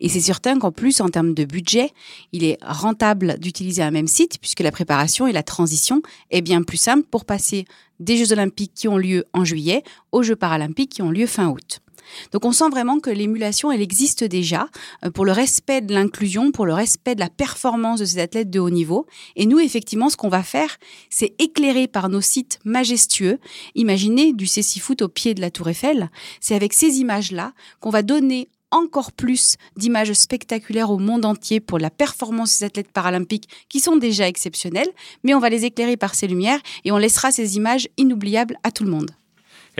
Et 0.01 0.09
c'est 0.09 0.21
certain 0.21 0.59
qu'en 0.59 0.73
plus, 0.73 1.01
en 1.01 1.09
termes 1.09 1.35
de 1.35 1.45
budget, 1.45 1.91
il 2.33 2.45
est 2.45 2.59
rentable 2.63 3.39
d'utiliser 3.39 3.83
un 3.83 3.91
même 3.91 4.09
site, 4.09 4.39
puisque 4.41 4.61
la 4.61 4.73
préparation 4.73 5.27
et 5.27 5.33
la 5.33 5.43
transition 5.43 6.03
est 6.31 6.43
bien 6.43 6.63
plus 6.63 6.79
simple 6.79 7.07
pour 7.11 7.25
passer 7.25 7.65
des 8.01 8.17
Jeux 8.17 8.33
olympiques 8.33 8.73
qui 8.75 8.89
ont 8.89 8.99
lieu 8.99 9.25
en 9.33 9.45
juillet 9.45 9.83
aux 10.13 10.23
Jeux 10.23 10.37
paralympiques 10.37 10.91
qui 10.91 11.03
ont 11.03 11.11
lieu 11.11 11.27
fin 11.27 11.49
août. 11.49 11.81
Donc 12.33 12.45
on 12.45 12.53
sent 12.53 12.69
vraiment 12.71 13.01
que 13.01 13.11
l'émulation, 13.11 13.71
elle 13.71 13.83
existe 13.83 14.25
déjà 14.25 14.69
euh, 15.05 15.11
pour 15.11 15.25
le 15.25 15.33
respect 15.33 15.81
de 15.81 15.95
l'inclusion, 15.95 16.53
pour 16.53 16.67
le 16.67 16.75
respect 16.75 17.15
de 17.15 17.21
la 17.21 17.31
performance 17.31 18.01
de 18.01 18.05
ces 18.05 18.19
athlètes 18.19 18.51
de 18.51 18.61
haut 18.61 18.71
niveau. 18.71 19.07
Et 19.37 19.47
nous, 19.47 19.61
effectivement, 19.61 20.09
ce 20.09 20.17
qu'on 20.17 20.29
va 20.29 20.43
faire, 20.43 20.77
c'est 21.11 21.35
éclairer 21.39 21.89
par 21.89 22.09
nos 22.09 22.21
sites 22.21 22.59
majestueux. 22.65 23.39
Imaginez 23.75 24.33
du 24.33 24.47
Cécifoot 24.47 25.03
au 25.03 25.09
pied 25.09 25.35
de 25.35 25.41
la 25.41 25.51
Tour 25.51 25.69
Eiffel. 25.69 26.11
C'est 26.41 26.55
avec 26.55 26.73
ces 26.73 26.99
images-là 26.99 27.53
qu'on 27.81 27.91
va 27.91 28.03
donner 28.03 28.49
encore 28.75 29.13
plus 29.13 29.57
d'images 29.77 30.13
spectaculaires 30.13 30.91
au 30.91 30.99
monde 30.99 31.25
entier 31.25 31.61
pour 31.61 31.79
la 31.79 31.91
performance 31.91 32.59
des 32.59 32.65
athlètes 32.65 32.91
paralympiques 32.91 33.49
qui 33.69 33.79
sont 33.79 33.97
déjà 33.97 34.27
exceptionnels, 34.27 34.91
mais 35.23 35.35
on 35.35 35.39
va 35.39 35.49
les 35.49 35.65
éclairer 35.65 35.97
par 35.97 36.15
ces 36.15 36.27
lumières 36.27 36.61
et 36.85 36.91
on 36.91 36.99
laissera 36.99 37.31
ces 37.31 37.57
images 37.57 37.89
inoubliables 37.97 38.59
à 38.65 38.73
tout 38.73 38.85
le 38.85 38.91
monde 38.91 39.11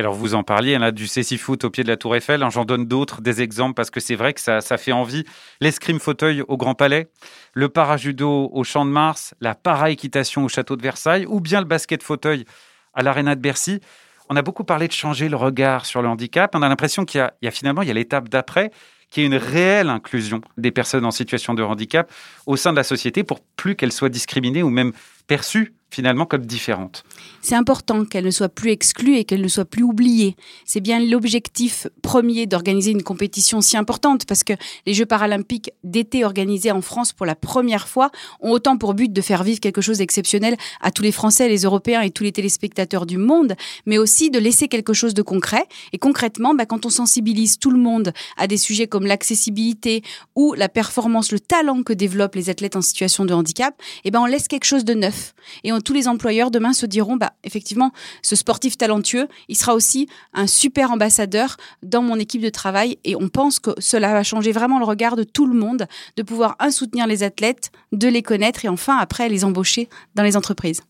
alors, 0.01 0.15
vous 0.15 0.35
en 0.35 0.43
parliez, 0.43 0.77
là, 0.79 0.91
du 0.91 1.07
Cécifoot 1.07 1.63
au 1.65 1.71
pied 1.71 1.85
de 1.85 1.89
la 1.89 1.97
Tour 1.97 2.17
Eiffel. 2.17 2.43
Hein, 2.43 2.51
j'en 2.51 2.65
donne 2.65 2.87
d'autres, 2.87 3.21
des 3.21 3.43
exemples, 3.43 3.75
parce 3.75 3.91
que 3.91 4.01
c'est 4.01 4.17
vrai 4.17 4.35
que 4.35 4.41
ça, 4.41 4.61
ça 4.61 4.77
fait 4.77 4.93
envie. 4.93 5.25
L'escrime 5.61 6.01
fauteuil 6.01 6.43
au 6.49 6.57
Grand 6.57 6.75
Palais, 6.75 7.09
le 7.53 7.69
parajudo 7.69 8.51
au 8.53 8.65
Champ 8.65 8.85
de 8.85 8.91
Mars, 8.91 9.35
la 9.41 9.55
para-équitation 9.55 10.45
au 10.45 10.49
Château 10.49 10.77
de 10.77 10.83
Versailles, 10.83 11.27
ou 11.27 11.41
bien 11.41 11.61
le 11.61 11.67
basket 11.67 12.03
fauteuil 12.03 12.45
à 12.93 13.03
l'Arena 13.03 13.37
de 13.37 13.41
Bercy. 13.41 13.81
On 14.29 14.37
a 14.37 14.43
beaucoup 14.43 14.65
parlé 14.65 14.89
de 14.89 14.93
changer 14.93 15.29
le 15.29 15.37
regard 15.37 15.87
sur 15.87 16.03
le 16.03 16.09
handicap. 16.09 16.55
On 16.55 16.63
a 16.63 16.69
l'impression 16.69 17.05
qu'il 17.05 17.21
y, 17.21 17.45
y, 17.45 17.49
a 17.49 17.51
finalement 17.51 17.83
il 17.83 17.89
y 17.89 17.91
a 17.91 17.95
l'étape 17.95 18.29
d'après, 18.29 18.71
qui 19.11 19.21
est 19.21 19.27
une 19.27 19.37
réelle 19.37 19.91
inclusion 19.91 20.41
des 20.57 20.73
personnes 20.73 21.05
en 21.05 21.13
situation 21.13 21.55
de 21.55 21.63
handicap 21.63 22.11
au 22.47 22.57
sein 22.57 22.73
de 22.73 22.77
la 22.77 22.83
société 22.83 23.23
pour 23.23 23.41
plus 23.43 23.77
qu'elles 23.77 23.93
soient 23.93 24.09
discriminées 24.09 24.63
ou 24.63 24.71
même 24.71 24.93
perçues 25.29 25.75
finalement 25.95 26.27
comme 26.27 26.45
différentes. 26.45 27.05
C'est 27.41 27.55
important 27.55 28.05
qu'elle 28.05 28.25
ne 28.25 28.31
soit 28.31 28.49
plus 28.49 28.71
exclue 28.71 29.17
et 29.17 29.25
qu'elle 29.25 29.41
ne 29.41 29.49
soit 29.49 29.65
plus 29.65 29.83
oubliée. 29.83 30.37
C'est 30.65 30.81
bien 30.81 30.99
l'objectif 30.99 31.87
premier 32.03 32.47
d'organiser 32.47 32.91
une 32.91 33.03
compétition 33.03 33.61
si 33.61 33.77
importante 33.77 34.27
parce 34.27 34.45
que 34.45 34.55
les 34.87 34.95
Jeux 34.95 35.07
paralympiques 35.07 35.71
d'été 35.85 36.25
organisés 36.25 36.73
en 36.73 36.83
France 36.83 37.13
pour 37.13 37.27
la 37.27 37.35
première 37.35 37.89
fois 37.89 38.11
ont 38.41 38.51
autant 38.51 38.77
pour 38.77 38.95
but 38.95 39.13
de 39.13 39.21
faire 39.21 39.45
vivre 39.45 39.61
quelque 39.61 39.81
chose 39.81 39.99
d'exceptionnel 39.99 40.57
à 40.81 40.91
tous 40.91 41.03
les 41.03 41.13
Français, 41.13 41.49
les 41.49 41.63
Européens 41.63 42.01
et 42.01 42.11
tous 42.11 42.25
les 42.25 42.33
téléspectateurs 42.33 43.07
du 43.07 43.19
monde, 43.19 43.55
mais 43.87 43.99
aussi 43.99 44.31
de 44.31 44.39
laisser 44.39 44.69
quelque 44.69 44.93
chose 44.93 45.15
de 45.15 45.23
concret. 45.23 45.67
Et 45.93 45.99
concrètement, 45.99 46.55
bah, 46.55 46.67
quand 46.67 46.87
on 46.87 46.91
sensibilise 46.91 47.59
tout 47.59 47.71
le 47.71 47.79
monde 47.79 48.13
à 48.37 48.47
des 48.47 48.57
sujets 48.57 48.87
comme 48.87 49.07
l'accessibilité 49.07 50.03
ou 50.35 50.55
la 50.55 50.69
performance, 50.69 51.31
le 51.31 51.41
talent 51.41 51.83
que 51.83 51.93
développent 51.93 52.35
les 52.35 52.51
athlètes 52.51 52.77
en 52.77 52.83
situation 52.83 53.25
de 53.25 53.35
handicap, 53.35 53.75
et 54.05 54.09
eh 54.09 54.11
ben 54.11 54.21
on 54.21 54.27
laisse 54.27 54.49
quelque 54.49 54.65
chose 54.65 54.85
de 54.85 54.95
neuf 54.95 55.35
et 55.63 55.73
on 55.73 55.81
tous 55.85 55.93
les 55.93 56.09
employeurs 56.09 56.51
demain 56.51 56.73
se 56.73 56.87
diront, 56.87 57.17
bah, 57.17 57.33
effectivement, 57.45 57.93
ce 58.23 58.37
sportif 58.37 58.77
talentueux, 58.77 59.29
il 59.49 59.57
sera 59.57 59.75
aussi 59.75 60.09
un 60.33 60.47
super 60.47 60.91
ambassadeur 60.91 61.57
dans 61.83 62.03
mon 62.03 62.19
équipe 62.19 62.43
de 62.43 62.49
travail. 62.49 62.99
Et 63.05 63.15
on 63.17 63.29
pense 63.29 63.61
que 63.61 63.71
cela 63.79 64.13
va 64.13 64.23
changer 64.23 64.53
vraiment 64.53 64.79
le 64.79 64.85
regard 64.85 65.17
de 65.17 65.23
tout 65.23 65.47
le 65.47 65.55
monde, 65.55 65.87
de 66.17 66.23
pouvoir, 66.23 66.57
un, 66.59 66.71
soutenir 66.71 67.07
les 67.07 67.23
athlètes, 67.23 67.71
de 67.93 68.09
les 68.09 68.23
connaître 68.23 68.65
et 68.65 68.69
enfin, 68.69 68.97
après, 68.97 69.29
les 69.29 69.45
embaucher 69.45 69.89
dans 70.15 70.23
les 70.23 70.37
entreprises. 70.37 70.83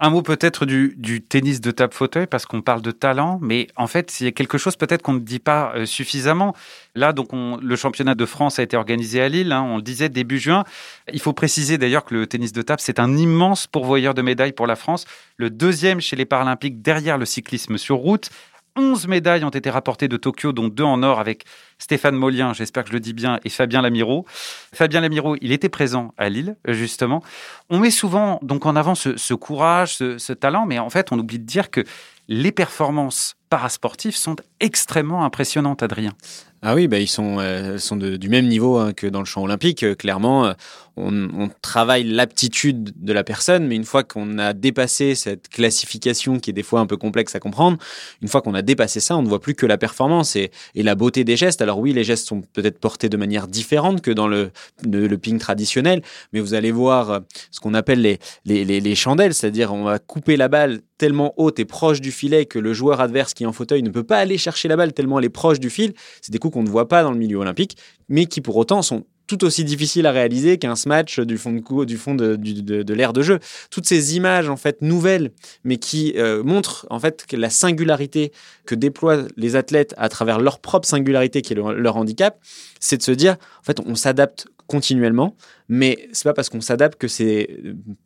Un 0.00 0.10
mot 0.10 0.22
peut-être 0.22 0.64
du, 0.64 1.22
tennis 1.22 1.60
de 1.60 1.70
table 1.72 1.92
fauteuil, 1.92 2.26
parce 2.28 2.46
qu'on 2.46 2.62
parle 2.62 2.82
de 2.82 2.92
talent, 2.92 3.38
mais 3.42 3.66
en 3.74 3.88
fait, 3.88 4.20
il 4.20 4.24
y 4.24 4.26
a 4.28 4.32
quelque 4.32 4.56
chose 4.56 4.76
peut-être 4.76 5.02
qu'on 5.02 5.14
ne 5.14 5.18
dit 5.18 5.40
pas 5.40 5.72
euh, 5.74 5.86
suffisamment. 5.86 6.54
Là, 6.94 7.12
donc, 7.12 7.30
le 7.32 7.76
championnat 7.76 8.14
de 8.14 8.24
France 8.24 8.60
a 8.60 8.62
été 8.62 8.76
organisé 8.76 9.20
à 9.20 9.28
Lille, 9.28 9.52
hein, 9.52 9.62
on 9.62 9.76
le 9.76 9.82
disait, 9.82 10.08
début 10.08 10.38
juin. 10.38 10.64
Il 11.12 11.20
faut 11.20 11.32
préciser 11.32 11.78
d'ailleurs 11.78 12.04
que 12.04 12.14
le 12.14 12.26
tennis 12.28 12.52
de 12.52 12.62
table, 12.62 12.80
c'est 12.80 13.00
un 13.00 13.16
immense 13.16 13.66
pourvoyeur 13.66 14.14
de 14.14 14.22
médailles 14.22 14.52
pour 14.52 14.68
la 14.68 14.76
France, 14.76 15.04
le 15.36 15.50
deuxième 15.50 16.00
chez 16.00 16.14
les 16.14 16.24
Paralympiques 16.24 16.80
derrière 16.80 17.18
le 17.18 17.24
cyclisme 17.24 17.76
sur 17.76 17.96
route. 17.96 18.30
11 18.76 19.08
médailles 19.08 19.44
ont 19.44 19.50
été 19.50 19.70
rapportées 19.70 20.08
de 20.08 20.16
Tokyo, 20.16 20.52
dont 20.52 20.68
deux 20.68 20.84
en 20.84 21.02
or 21.02 21.18
avec 21.20 21.44
Stéphane 21.78 22.14
Molien, 22.16 22.52
j'espère 22.52 22.84
que 22.84 22.90
je 22.90 22.94
le 22.94 23.00
dis 23.00 23.12
bien, 23.12 23.40
et 23.44 23.48
Fabien 23.48 23.82
Lamiro. 23.82 24.24
Fabien 24.74 25.00
Lamiro, 25.00 25.36
il 25.40 25.52
était 25.52 25.68
présent 25.68 26.12
à 26.16 26.28
Lille, 26.28 26.56
justement. 26.66 27.22
On 27.70 27.78
met 27.78 27.90
souvent 27.90 28.38
donc 28.42 28.66
en 28.66 28.76
avant 28.76 28.94
ce, 28.94 29.34
courage, 29.34 29.96
ce, 29.96 30.32
talent, 30.32 30.66
mais 30.66 30.78
en 30.78 30.90
fait, 30.90 31.12
on 31.12 31.18
oublie 31.18 31.38
de 31.38 31.44
dire 31.44 31.70
que 31.70 31.84
les 32.28 32.52
performances 32.52 33.36
parasportives 33.48 34.14
sont 34.14 34.36
extrêmement 34.60 35.24
impressionnantes, 35.24 35.82
Adrien. 35.82 36.12
Ah 36.60 36.74
oui, 36.74 36.88
bah, 36.88 36.98
ils 36.98 37.08
sont, 37.08 37.38
euh, 37.38 37.78
sont 37.78 37.96
de- 37.96 38.16
du 38.16 38.28
même 38.28 38.46
niveau 38.48 38.76
hein, 38.76 38.92
que 38.92 39.06
dans 39.06 39.20
le 39.20 39.24
champ 39.24 39.42
olympique. 39.42 39.82
Euh, 39.84 39.94
clairement, 39.94 40.52
on, 40.98 41.48
travaille 41.62 42.04
l'aptitude 42.04 42.92
de 42.96 43.12
la 43.12 43.24
personne, 43.24 43.66
mais 43.66 43.76
une 43.76 43.84
fois 43.84 44.04
qu'on 44.04 44.38
a 44.38 44.52
dépassé 44.52 45.14
cette 45.14 45.48
classification 45.48 46.38
qui 46.38 46.50
est 46.50 46.52
des 46.52 46.62
fois 46.62 46.80
un 46.80 46.86
peu 46.86 46.96
complexe 46.96 47.34
à 47.34 47.40
comprendre, 47.40 47.78
une 48.22 48.28
fois 48.28 48.42
qu'on 48.42 48.54
a 48.54 48.62
dépassé 48.62 49.00
ça, 49.00 49.16
on 49.16 49.22
ne 49.22 49.28
voit 49.28 49.40
plus 49.40 49.54
que 49.54 49.66
la 49.66 49.78
performance 49.78 50.36
et, 50.36 50.50
la 50.74 50.94
beauté 50.94 51.24
des 51.24 51.36
gestes. 51.36 51.60
Alors 51.60 51.78
oui, 51.78 51.92
les 51.92 52.04
gestes 52.04 52.26
sont 52.26 52.40
peut-être 52.40 52.78
portés 52.78 53.08
de 53.08 53.16
manière 53.16 53.48
différente 53.48 54.00
que 54.00 54.10
dans 54.10 54.28
le, 54.28 54.50
ping 55.20 55.38
traditionnel, 55.38 56.02
mais 56.32 56.40
vous 56.40 56.54
allez 56.54 56.70
voir 56.70 57.10
euh, 57.10 57.20
ce 57.50 57.60
qu'on 57.60 57.74
appelle 57.74 58.00
les, 58.00 58.18
les 58.64 58.94
chandelles, 58.94 59.34
c'est-à-dire 59.34 59.72
on 59.72 59.84
va 59.84 59.98
couper 59.98 60.36
la 60.36 60.48
balle 60.48 60.80
tellement 60.98 61.32
haute 61.36 61.58
et 61.58 61.64
proche 61.64 62.00
du 62.00 62.12
filet 62.12 62.44
que 62.44 62.58
le 62.58 62.72
joueur 62.72 63.00
adverse 63.00 63.32
qui 63.32 63.44
est 63.44 63.46
en 63.46 63.52
fauteuil 63.52 63.82
ne 63.82 63.90
peut 63.90 64.02
pas 64.02 64.18
aller 64.18 64.36
chercher 64.36 64.68
la 64.68 64.76
balle 64.76 64.92
tellement 64.92 65.18
elle 65.18 65.24
est 65.24 65.30
proche 65.30 65.60
du 65.60 65.70
fil. 65.70 65.94
C'est 66.20 66.32
des 66.32 66.38
coups 66.38 66.54
qu'on 66.54 66.62
ne 66.62 66.68
voit 66.68 66.88
pas 66.88 67.02
dans 67.02 67.12
le 67.12 67.18
milieu 67.18 67.38
olympique, 67.38 67.76
mais 68.08 68.26
qui 68.26 68.40
pour 68.40 68.56
autant 68.56 68.82
sont 68.82 69.04
tout 69.28 69.44
aussi 69.44 69.62
difficiles 69.62 70.06
à 70.06 70.10
réaliser 70.10 70.58
qu'un 70.58 70.74
smash 70.74 71.20
du 71.20 71.38
fond 71.38 71.52
de, 71.52 71.60
cou- 71.60 71.84
du 71.84 71.96
fond 71.96 72.16
de, 72.16 72.34
du- 72.34 72.62
de, 72.62 72.82
de 72.82 72.94
l'aire 72.94 73.12
de 73.12 73.22
jeu. 73.22 73.38
Toutes 73.70 73.86
ces 73.86 74.16
images 74.16 74.48
en 74.48 74.56
fait 74.56 74.82
nouvelles, 74.82 75.30
mais 75.62 75.76
qui 75.76 76.14
euh, 76.16 76.42
montrent 76.42 76.86
en 76.90 76.98
fait 76.98 77.26
que 77.28 77.36
la 77.36 77.50
singularité 77.50 78.32
que 78.66 78.74
déploient 78.74 79.24
les 79.36 79.54
athlètes 79.54 79.94
à 79.98 80.08
travers 80.08 80.40
leur 80.40 80.58
propre 80.58 80.88
singularité 80.88 81.42
qui 81.42 81.52
est 81.52 81.56
leur 81.56 81.96
handicap, 81.96 82.40
c'est 82.80 82.96
de 82.96 83.02
se 83.02 83.12
dire 83.12 83.36
en 83.60 83.62
fait 83.62 83.78
on 83.86 83.94
s'adapte 83.94 84.46
continuellement, 84.68 85.34
mais 85.68 86.08
c'est 86.12 86.24
pas 86.24 86.34
parce 86.34 86.48
qu'on 86.50 86.60
s'adapte 86.60 86.98
que 86.98 87.08
c'est 87.08 87.48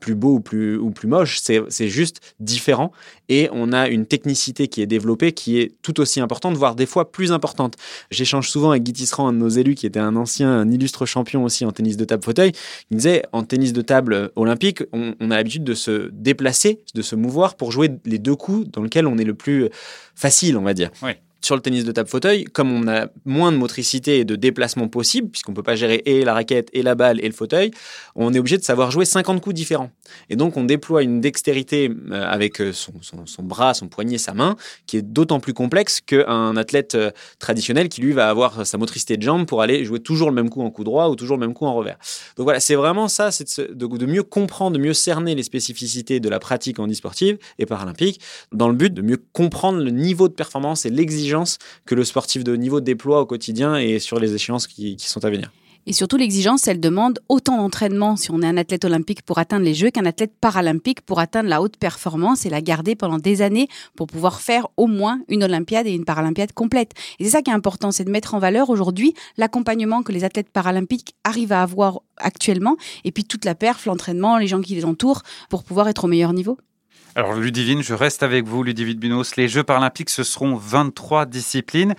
plus 0.01 0.15
beau 0.15 0.35
ou 0.37 0.41
plus, 0.41 0.79
ou 0.79 0.91
plus 0.91 1.09
moche, 1.09 1.41
c'est 1.41 1.89
juste 1.89 2.35
différent 2.41 2.93
et 3.29 3.49
on 3.53 3.73
a 3.73 3.89
une 3.89 4.07
technicité 4.07 4.69
qui 4.69 4.81
est 4.81 4.87
développée 4.87 5.33
qui 5.33 5.59
est 5.59 5.73
tout 5.83 6.01
aussi 6.01 6.21
importante, 6.21 6.57
voire 6.57 6.75
des 6.75 6.87
fois 6.87 7.11
plus 7.11 7.33
importante. 7.33 7.77
J'échange 8.11 8.49
souvent 8.49 8.71
avec 8.71 8.85
Guy 8.85 8.93
Tisserand, 8.93 9.29
un 9.29 9.33
de 9.33 9.39
nos 9.39 9.49
élus 9.49 9.75
qui 9.75 9.87
était 9.87 10.01
un 10.01 10.17
ancien, 10.17 10.51
un 10.51 10.71
illustre 10.71 11.05
champion 11.05 11.45
aussi 11.45 11.65
en 11.65 11.73
tennis 11.73 11.97
de 11.97 12.05
table 12.05 12.25
fauteuil. 12.25 12.53
Il 12.91 12.99
disait 12.99 13.25
en 13.33 13.43
tennis 13.43 13.73
de 13.73 13.83
table 13.83 14.13
euh, 14.15 14.29
olympique, 14.37 14.83
on, 14.93 15.15
a 15.31 15.37
l'habitude 15.37 15.65
de 15.65 15.75
se 15.75 16.11
déplacer, 16.13 16.81
de 16.95 17.03
se 17.03 17.17
mouvoir 17.17 17.57
pour 17.57 17.73
jouer 17.73 17.91
les 18.05 18.19
deux 18.19 18.37
coups 18.37 18.69
dans 18.71 18.83
lesquels 18.83 19.07
on 19.07 19.19
est 19.19 19.25
le 19.25 19.35
plus 19.35 19.69
facile, 20.15 20.57
on 20.57 20.63
va 20.63 20.75
dire. 20.75 20.91
Sur 21.45 21.57
le 21.57 21.61
tennis 21.61 21.85
de 21.85 21.91
table 21.91 22.09
fauteuil, 22.09 22.45
comme 22.45 22.71
on 22.71 22.87
a 22.87 23.09
moins 23.25 23.51
de 23.51 23.57
motricité 23.57 24.21
et 24.21 24.25
de 24.25 24.37
déplacement 24.37 24.87
possible, 24.87 25.29
puisqu'on 25.29 25.53
peut 25.53 25.65
pas 25.65 25.75
gérer 25.75 26.01
et 26.07 26.25
la 26.25 26.35
raquette 26.35 26.69
et 26.73 26.83
la 26.83 26.95
balle 26.95 27.19
et 27.21 27.27
le 27.27 27.35
fauteuil, 27.35 27.73
on 28.15 28.33
est 28.33 28.39
obligé 28.39 28.59
de 28.59 28.63
savoir 28.63 28.93
jouer 28.93 29.05
50 29.05 29.41
coups 29.41 29.55
différents. 29.57 29.91
Et 30.31 30.37
donc, 30.37 30.57
on 30.57 30.63
déploie 30.63 31.03
une 31.03 31.21
dextérité 31.21 31.91
euh, 32.13 32.25
avec 32.29 32.61
euh, 32.61 32.73
son, 32.73 32.93
bras, 33.43 33.75
son 33.75 33.89
poignet, 33.89 34.19
sa 34.19 34.35
main, 34.35 34.55
qui 34.87 34.99
est 34.99 35.03
d'autant 35.03 35.41
plus 35.41 35.53
complexe 35.53 36.01
qu'un 36.01 36.57
athlète 36.57 36.95
euh, 36.95 37.11
traditionnel 37.41 37.89
qui, 37.89 38.03
lui, 38.03 38.13
va 38.13 38.29
avoir 38.29 38.65
sa 38.65 38.79
motricité 38.79 39.17
de 39.17 39.23
jambe 39.23 39.45
pour 39.47 39.63
aller 39.63 39.85
jouer 39.85 39.99
toujours 39.99 40.29
le 40.29 40.37
même 40.37 40.49
coup 40.49 40.63
en 40.63 40.71
coup 40.71 40.85
droit 40.85 41.09
ou 41.09 41.17
toujours 41.17 41.37
le 41.39 41.45
même 41.45 41.55
coup 41.55 41.67
en 41.67 41.75
revers. 41.75 41.99
Donc 42.37 42.45
voilà, 42.45 42.61
c'est 42.61 42.77
vraiment 42.77 43.09
ça, 43.09 43.33
c'est 43.33 43.61
de- 43.61 43.87
de 43.97 44.07
mieux 44.07 44.23
comprendre, 44.23 44.77
de 44.77 44.83
mieux 44.83 44.95
cerner 44.95 45.35
les 45.35 45.43
spécificités 45.43 46.21
de 46.21 46.29
la 46.29 46.39
pratique 46.39 46.79
en 46.79 46.87
e-sportive 46.87 47.39
et 47.59 47.67
paralympique, 47.67 48.21
dans 48.53 48.69
le 48.69 48.75
but 48.75 48.95
de 48.95 49.03
mieux 49.03 49.21
comprendre 49.33 49.83
le 49.83 49.91
niveau 49.91 50.29
de 50.29 50.35
performance 50.35 50.87
et 50.87 50.91
l'exigence 50.91 51.32
que 51.87 51.95
le 51.95 52.05
sportif 52.05 52.45
de 52.45 52.53
haut 52.53 52.57
niveau 52.57 52.81
déploie 52.81 53.21
au 53.21 53.27
quotidien 53.27 53.77
et 53.77 53.99
sur 53.99 54.19
les 54.19 54.35
échéances 54.35 54.67
qui- 54.67 54.97
qui 54.97 55.09
sont 55.09 55.25
à 55.25 55.31
venir. 55.31 55.51
Et 55.85 55.93
surtout, 55.93 56.17
l'exigence, 56.17 56.69
elle 56.69 56.79
demande 56.79 57.19
autant 57.29 57.57
d'entraînement 57.57 58.15
si 58.15 58.31
on 58.31 58.41
est 58.43 58.47
un 58.47 58.57
athlète 58.57 58.85
olympique 58.85 59.23
pour 59.23 59.39
atteindre 59.39 59.65
les 59.65 59.75
Jeux 59.75 59.91
qu'un 59.91 60.07
athlète 60.07 60.31
paralympique 60.41 61.01
pour 61.01 61.19
atteindre 61.19 61.49
la 61.49 61.61
haute 61.61 61.77
performance 61.77 62.47
et 62.47 62.51
la 62.51 62.61
garder 62.61 62.95
pendant 62.95 63.19
des 63.19 63.43
années 63.43 63.67
pour 63.97 64.07
pouvoir 64.07 64.41
faire 64.41 64.69
au 64.77 64.87
moins 64.87 65.21
une 65.29 65.43
Olympiade 65.43 65.89
et 65.89 65.91
une 65.91 66.05
Paralympiade 66.05 66.53
complète. 66.53 66.93
Et 67.19 67.25
c'est 67.25 67.31
ça 67.31 67.43
qui 67.43 67.51
est 67.51 67.55
important, 67.55 67.91
c'est 67.91 68.05
de 68.05 68.11
mettre 68.13 68.35
en 68.35 68.39
valeur 68.39 68.71
aujourd'hui 68.71 69.13
l'accompagnement 69.37 70.05
que 70.05 70.13
les 70.13 70.23
athlètes 70.23 70.51
paralympiques 70.51 71.17
arrivent 71.25 71.53
à 71.53 71.63
avoir 71.63 71.99
actuellement 72.17 72.77
et 73.03 73.11
puis 73.11 73.25
toute 73.25 73.45
la 73.45 73.57
perf, 73.57 73.85
l'entraînement, 73.87 74.39
les 74.39 74.47
gens 74.47 74.61
qui 74.61 74.77
les 74.77 74.85
entourent 74.85 75.23
pour 75.51 75.65
pouvoir 75.65 75.89
être 75.89 76.05
au 76.05 76.09
meilleur 76.09 76.33
niveau. 76.33 76.59
Alors 77.15 77.35
Ludivine, 77.35 77.83
je 77.83 77.93
reste 77.93 78.23
avec 78.23 78.47
vous, 78.47 78.63
Ludivine 78.63 78.99
Bunos. 78.99 79.37
Les 79.37 79.47
Jeux 79.47 79.63
paralympiques, 79.63 80.09
ce 80.09 80.23
seront 80.25 80.57
23 80.57 81.27
disciplines, 81.27 81.95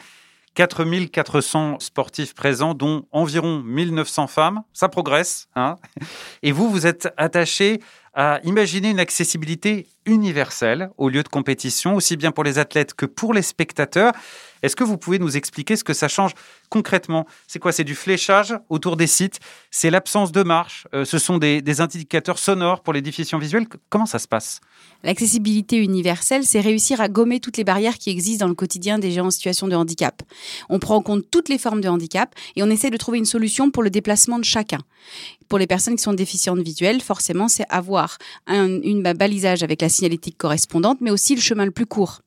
4400 0.56 1.80
sportifs 1.82 2.34
présents, 2.34 2.74
dont 2.74 3.06
environ 3.12 3.60
1900 3.60 4.26
femmes. 4.26 4.64
Ça 4.74 4.90
progresse. 4.90 5.50
Hein 5.56 5.76
Et 6.42 6.52
vous, 6.52 6.68
vous 6.68 6.88
êtes 6.88 7.14
attaché 7.18 7.80
à 8.16 8.40
imaginer 8.44 8.90
une 8.90 9.00
accessibilité 9.00 9.86
universelle 10.06 10.90
aux 10.98 11.10
lieux 11.10 11.24
de 11.24 11.30
compétition, 11.30 11.96
aussi 11.96 12.18
bien 12.18 12.32
pour 12.32 12.44
les 12.44 12.60
athlètes 12.60 12.94
que 12.94 13.06
pour 13.06 13.34
les 13.34 13.42
spectateurs. 13.42 14.14
Est-ce 14.62 14.78
que 14.78 14.84
vous 14.86 14.98
pouvez 14.98 15.20
nous 15.20 15.36
expliquer 15.36 15.76
ce 15.76 15.84
que 15.84 15.94
ça 15.94 16.08
change 16.08 16.32
concrètement? 16.70 17.28
C'est 17.48 17.60
quoi? 17.60 17.74
C'est 17.74 17.84
du 17.84 17.96
fléchage 17.96 18.56
autour 18.70 18.96
des 18.96 19.08
sites? 19.08 19.40
C'est 19.72 19.90
l'absence 19.90 20.32
de 20.32 20.42
marche? 20.42 20.88
Euh, 20.94 21.04
Ce 21.04 21.18
sont 21.18 21.38
des, 21.38 21.62
des 21.62 21.82
indicateurs 21.82 22.40
sonores 22.40 22.82
pour 22.82 22.94
les 22.94 23.02
diffusions 23.02 23.38
visuelles 23.38 23.68
Comment 23.90 24.06
ça 24.06 24.20
se 24.20 24.28
passe? 24.28 24.62
L'accessibilité 25.04 25.78
universelle, 25.78 26.46
c'est 26.46 26.62
réussir 26.62 27.02
à 27.02 27.10
gommer 27.10 27.42
toutes 27.42 27.58
les 27.58 27.66
barrières 27.66 27.98
qui 27.98 28.10
existent 28.10 28.46
dans 28.46 28.50
le 28.50 28.56
quotidien 28.56 29.00
des 29.00 29.12
gens 29.12 29.26
en 29.26 29.32
situation 29.32 29.68
de 29.68 29.76
handicap. 29.76 30.22
On 30.70 30.80
prend 30.80 30.96
en 30.96 31.02
compte 31.02 31.26
toutes 31.30 31.50
les 31.50 31.58
formes 31.58 31.82
de 31.82 31.90
handicap 31.90 32.34
et 32.56 32.64
on 32.64 32.70
essaie 32.70 32.90
de 32.90 32.98
trouver 32.98 33.18
une 33.18 33.26
solution 33.26 33.70
pour 33.70 33.84
le 33.84 33.90
déplacement 33.90 34.40
de 34.40 34.46
chacun. 34.46 34.80
Pour 35.50 35.60
les 35.60 35.68
personnes 35.68 35.98
qui 35.98 36.04
sont 36.04 36.14
déficientes 36.14 36.60
visuelles, 36.60 37.02
forcément, 37.02 37.50
c'est 37.50 37.66
avoir 37.70 38.18
un 38.48 38.82
une 38.82 39.04
balisage 39.14 39.62
avec 39.62 39.82
la 39.82 39.90
signalétique 39.94 40.38
correspondante, 40.38 41.00
mais 41.00 41.12
aussi 41.12 41.36
le 41.36 41.42
chemin 41.42 41.66
le 41.66 41.72
plus 41.72 41.86
court. 41.86 42.23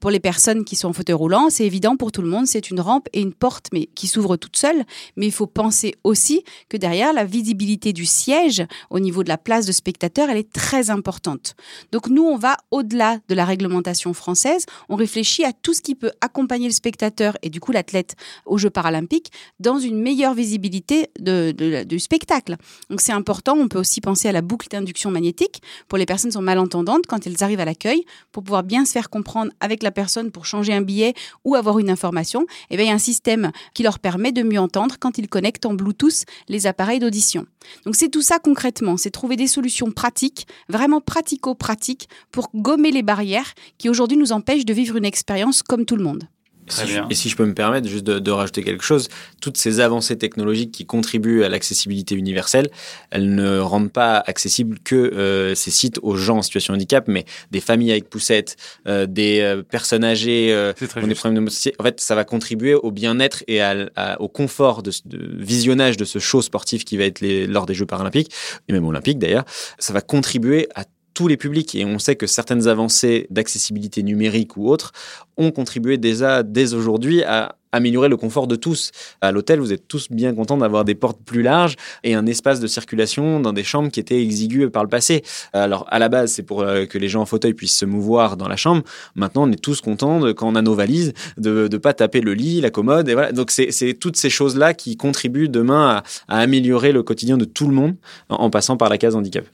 Pour 0.00 0.10
les 0.10 0.20
personnes 0.20 0.64
qui 0.64 0.76
sont 0.76 0.88
en 0.88 0.92
fauteuil 0.92 1.14
roulant, 1.14 1.50
c'est 1.50 1.64
évident 1.64 1.96
pour 1.96 2.12
tout 2.12 2.22
le 2.22 2.28
monde, 2.28 2.46
c'est 2.46 2.70
une 2.70 2.80
rampe 2.80 3.08
et 3.12 3.20
une 3.20 3.32
porte 3.32 3.66
mais 3.72 3.86
qui 3.94 4.06
s'ouvre 4.06 4.36
toute 4.36 4.56
seule. 4.56 4.84
Mais 5.16 5.26
il 5.26 5.32
faut 5.32 5.46
penser 5.46 5.94
aussi 6.04 6.44
que 6.68 6.76
derrière, 6.76 7.12
la 7.12 7.24
visibilité 7.24 7.92
du 7.92 8.06
siège 8.06 8.64
au 8.90 9.00
niveau 9.00 9.22
de 9.22 9.28
la 9.28 9.38
place 9.38 9.66
de 9.66 9.72
spectateur, 9.72 10.30
elle 10.30 10.38
est 10.38 10.52
très 10.52 10.90
importante. 10.90 11.54
Donc 11.92 12.08
nous, 12.08 12.24
on 12.24 12.36
va 12.36 12.56
au-delà 12.70 13.18
de 13.28 13.34
la 13.34 13.44
réglementation 13.44 14.12
française. 14.14 14.66
On 14.88 14.96
réfléchit 14.96 15.44
à 15.44 15.52
tout 15.52 15.74
ce 15.74 15.82
qui 15.82 15.94
peut 15.94 16.12
accompagner 16.20 16.66
le 16.66 16.72
spectateur 16.72 17.36
et 17.42 17.50
du 17.50 17.60
coup 17.60 17.72
l'athlète 17.72 18.16
aux 18.44 18.58
Jeux 18.58 18.70
paralympiques 18.70 19.30
dans 19.60 19.78
une 19.78 20.00
meilleure 20.00 20.34
visibilité 20.34 21.10
du 21.18 21.98
spectacle. 21.98 22.56
Donc 22.90 23.00
c'est 23.00 23.12
important. 23.12 23.56
On 23.56 23.68
peut 23.68 23.78
aussi 23.78 24.00
penser 24.00 24.28
à 24.28 24.32
la 24.32 24.42
boucle 24.42 24.68
d'induction 24.68 25.10
magnétique 25.10 25.62
pour 25.88 25.98
les 25.98 26.06
personnes 26.06 26.30
qui 26.30 26.34
sont 26.34 26.42
malentendantes 26.42 27.06
quand 27.06 27.26
elles 27.26 27.42
arrivent 27.42 27.60
à 27.60 27.64
l'accueil 27.64 28.04
pour 28.32 28.42
pouvoir 28.42 28.62
bien 28.62 28.84
se 28.84 28.92
faire 28.92 29.10
comprendre 29.10 29.50
avec 29.60 29.82
la 29.82 29.90
personne 29.90 30.30
pour 30.30 30.46
changer 30.46 30.72
un 30.72 30.82
billet 30.82 31.14
ou 31.44 31.54
avoir 31.54 31.78
une 31.78 31.90
information. 31.90 32.46
Bien 32.70 32.80
il 32.80 32.86
y 32.86 32.90
a 32.90 32.94
un 32.94 32.98
système 32.98 33.50
qui 33.74 33.82
leur 33.82 33.98
permet 33.98 34.32
de 34.32 34.42
mieux 34.42 34.60
entendre 34.60 34.96
quand 35.00 35.18
ils 35.18 35.28
connectent 35.28 35.66
en 35.66 35.74
Bluetooth 35.74 36.24
les 36.48 36.66
appareils 36.66 36.98
d'audition. 36.98 37.46
Donc 37.84 37.96
c'est 37.96 38.10
tout 38.10 38.22
ça 38.22 38.38
concrètement, 38.38 38.96
c'est 38.96 39.10
trouver 39.10 39.36
des 39.36 39.46
solutions 39.46 39.90
pratiques, 39.90 40.46
vraiment 40.68 41.00
pratico-pratiques, 41.00 42.08
pour 42.30 42.50
gommer 42.54 42.90
les 42.90 43.02
barrières 43.02 43.54
qui 43.78 43.88
aujourd'hui 43.88 44.16
nous 44.16 44.32
empêchent 44.32 44.64
de 44.64 44.74
vivre 44.74 44.96
une 44.96 45.04
expérience 45.04 45.62
comme 45.62 45.84
tout 45.84 45.96
le 45.96 46.04
monde. 46.04 46.28
Très 46.66 46.82
Si 46.82 46.88
je- 46.88 46.92
bien. 46.94 47.06
et 47.10 47.14
si 47.14 47.28
je 47.28 47.36
peux 47.36 47.44
me 47.46 47.54
permettre 47.54 47.88
juste 47.88 48.04
de, 48.04 48.18
de 48.18 48.30
rajouter 48.30 48.62
quelque 48.62 48.82
chose, 48.84 49.08
toutes 49.40 49.56
ces 49.56 49.80
avancées 49.80 50.16
technologiques 50.18 50.72
qui 50.72 50.84
contribuent 50.86 51.44
à 51.44 51.48
l'accessibilité 51.48 52.14
universelle, 52.14 52.68
elles 53.10 53.34
ne 53.34 53.58
rendent 53.58 53.92
pas 53.92 54.22
accessibles 54.26 54.78
que 54.82 54.96
euh, 54.96 55.54
ces 55.54 55.70
sites 55.70 55.98
aux 56.02 56.16
gens 56.16 56.38
en 56.38 56.42
situation 56.42 56.72
de 56.72 56.78
handicap, 56.78 57.04
mais 57.08 57.24
des 57.52 57.60
familles 57.60 57.92
avec 57.92 58.10
poussettes, 58.10 58.56
euh, 58.88 59.06
des 59.06 59.40
euh, 59.40 59.62
personnes 59.62 60.04
âgées 60.04 60.52
euh, 60.52 60.72
ont 60.96 61.06
des 61.06 61.14
problèmes 61.14 61.44
de. 61.44 61.50
En 61.78 61.82
fait, 61.84 62.00
ça 62.00 62.14
va 62.14 62.24
contribuer 62.24 62.74
au 62.74 62.90
bien-être 62.90 63.44
et 63.46 63.60
à- 63.60 63.88
à- 63.96 64.20
au 64.20 64.28
confort 64.28 64.82
de, 64.82 64.90
visionnage 65.38 65.96
de 65.96 66.04
ce 66.04 66.18
show 66.18 66.42
sportif 66.42 66.84
qui 66.84 66.96
va 66.96 67.04
être 67.04 67.20
les, 67.20 67.46
lors 67.46 67.66
des 67.66 67.74
Jeux 67.74 67.86
paralympiques, 67.86 68.32
et 68.68 68.72
même 68.72 68.86
olympiques 68.86 69.18
d'ailleurs. 69.18 69.44
Ça 69.78 69.92
va 69.92 70.00
contribuer 70.00 70.68
à 70.74 70.84
tous 71.16 71.28
les 71.28 71.38
publics 71.38 71.74
et 71.74 71.86
on 71.86 71.98
sait 71.98 72.14
que 72.14 72.26
certaines 72.26 72.68
avancées 72.68 73.26
d'accessibilité 73.30 74.02
numérique 74.02 74.58
ou 74.58 74.68
autres 74.68 74.92
ont 75.38 75.50
contribué 75.50 75.96
déjà 75.96 76.42
dès 76.42 76.74
aujourd'hui 76.74 77.22
à 77.22 77.56
améliorer 77.72 78.10
le 78.10 78.18
confort 78.18 78.46
de 78.46 78.54
tous. 78.54 78.90
À 79.22 79.32
l'hôtel, 79.32 79.58
vous 79.60 79.72
êtes 79.72 79.88
tous 79.88 80.08
bien 80.10 80.34
contents 80.34 80.58
d'avoir 80.58 80.84
des 80.84 80.94
portes 80.94 81.18
plus 81.24 81.40
larges 81.40 81.76
et 82.04 82.14
un 82.14 82.26
espace 82.26 82.60
de 82.60 82.66
circulation 82.66 83.40
dans 83.40 83.54
des 83.54 83.64
chambres 83.64 83.90
qui 83.90 83.98
étaient 83.98 84.22
exiguës 84.22 84.70
par 84.70 84.82
le 84.82 84.90
passé. 84.90 85.22
Alors, 85.54 85.86
à 85.90 85.98
la 85.98 86.10
base, 86.10 86.32
c'est 86.32 86.42
pour 86.42 86.60
euh, 86.60 86.84
que 86.84 86.98
les 86.98 87.08
gens 87.08 87.22
en 87.22 87.26
fauteuil 87.26 87.54
puissent 87.54 87.78
se 87.78 87.86
mouvoir 87.86 88.36
dans 88.36 88.48
la 88.48 88.56
chambre. 88.56 88.82
Maintenant, 89.14 89.48
on 89.48 89.52
est 89.52 89.60
tous 89.60 89.80
contents, 89.80 90.20
quand 90.34 90.48
on 90.48 90.54
a 90.54 90.62
nos 90.62 90.74
valises, 90.74 91.14
de 91.38 91.66
ne 91.70 91.76
pas 91.78 91.94
taper 91.94 92.20
le 92.20 92.34
lit, 92.34 92.60
la 92.60 92.70
commode. 92.70 93.08
Et 93.08 93.14
voilà. 93.14 93.32
Donc, 93.32 93.50
c'est 93.50 93.94
toutes 93.98 94.16
ces 94.16 94.30
choses-là 94.30 94.74
qui 94.74 94.98
contribuent 94.98 95.48
demain 95.48 96.02
à, 96.28 96.38
améliorer 96.40 96.92
le 96.92 97.02
quotidien 97.02 97.38
de 97.38 97.46
tout 97.46 97.68
le 97.68 97.74
monde 97.74 97.94
en 98.28 98.50
passant 98.50 98.76
par 98.76 98.90
la 98.90 98.98
case 98.98 99.16
handicap. 99.16 99.46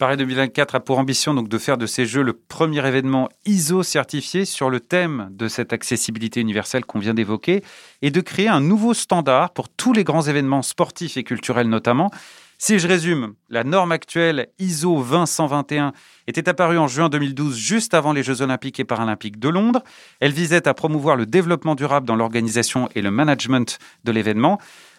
Paris 0.00 0.16
2024 0.16 0.76
a 0.76 0.80
pour 0.80 0.98
ambition 0.98 1.34
donc 1.34 1.50
de 1.50 1.58
faire 1.58 1.76
de 1.76 1.84
ces 1.84 2.06
Jeux 2.06 2.22
le 2.22 2.32
premier 2.32 2.78
événement 2.88 3.28
ISO 3.44 3.82
certifié 3.82 4.46
sur 4.46 4.70
le 4.70 4.80
thème 4.80 5.28
de 5.30 5.46
cette 5.46 5.74
accessibilité 5.74 6.40
universelle 6.40 6.86
qu'on 6.86 7.00
vient 7.00 7.12
d'évoquer 7.12 7.62
et 8.00 8.10
de 8.10 8.22
créer 8.22 8.48
un 8.48 8.62
nouveau 8.62 8.94
standard 8.94 9.50
pour 9.50 9.68
tous 9.68 9.92
les 9.92 10.02
grands 10.02 10.22
événements 10.22 10.62
sportifs 10.62 11.18
et 11.18 11.22
culturels 11.22 11.68
notamment. 11.68 12.10
Si 12.56 12.78
je 12.78 12.88
résume, 12.88 13.34
la 13.50 13.62
norme 13.62 13.92
actuelle 13.92 14.48
ISO 14.58 15.02
20121 15.02 15.92
était 16.26 16.48
apparue 16.48 16.78
en 16.78 16.88
juin 16.88 17.10
2012, 17.10 17.54
juste 17.54 17.92
avant 17.92 18.14
les 18.14 18.22
Jeux 18.22 18.40
olympiques 18.40 18.80
et 18.80 18.84
paralympiques 18.84 19.38
de 19.38 19.50
Londres. 19.50 19.82
Elle 20.20 20.32
visait 20.32 20.66
à 20.66 20.72
promouvoir 20.72 21.16
le 21.16 21.26
développement 21.26 21.74
durable 21.74 22.06
dans 22.06 22.16
l'organisation 22.16 22.88
et 22.94 23.02
le 23.02 23.10
management 23.10 23.78
de 24.04 24.12
l'événement. 24.12 24.58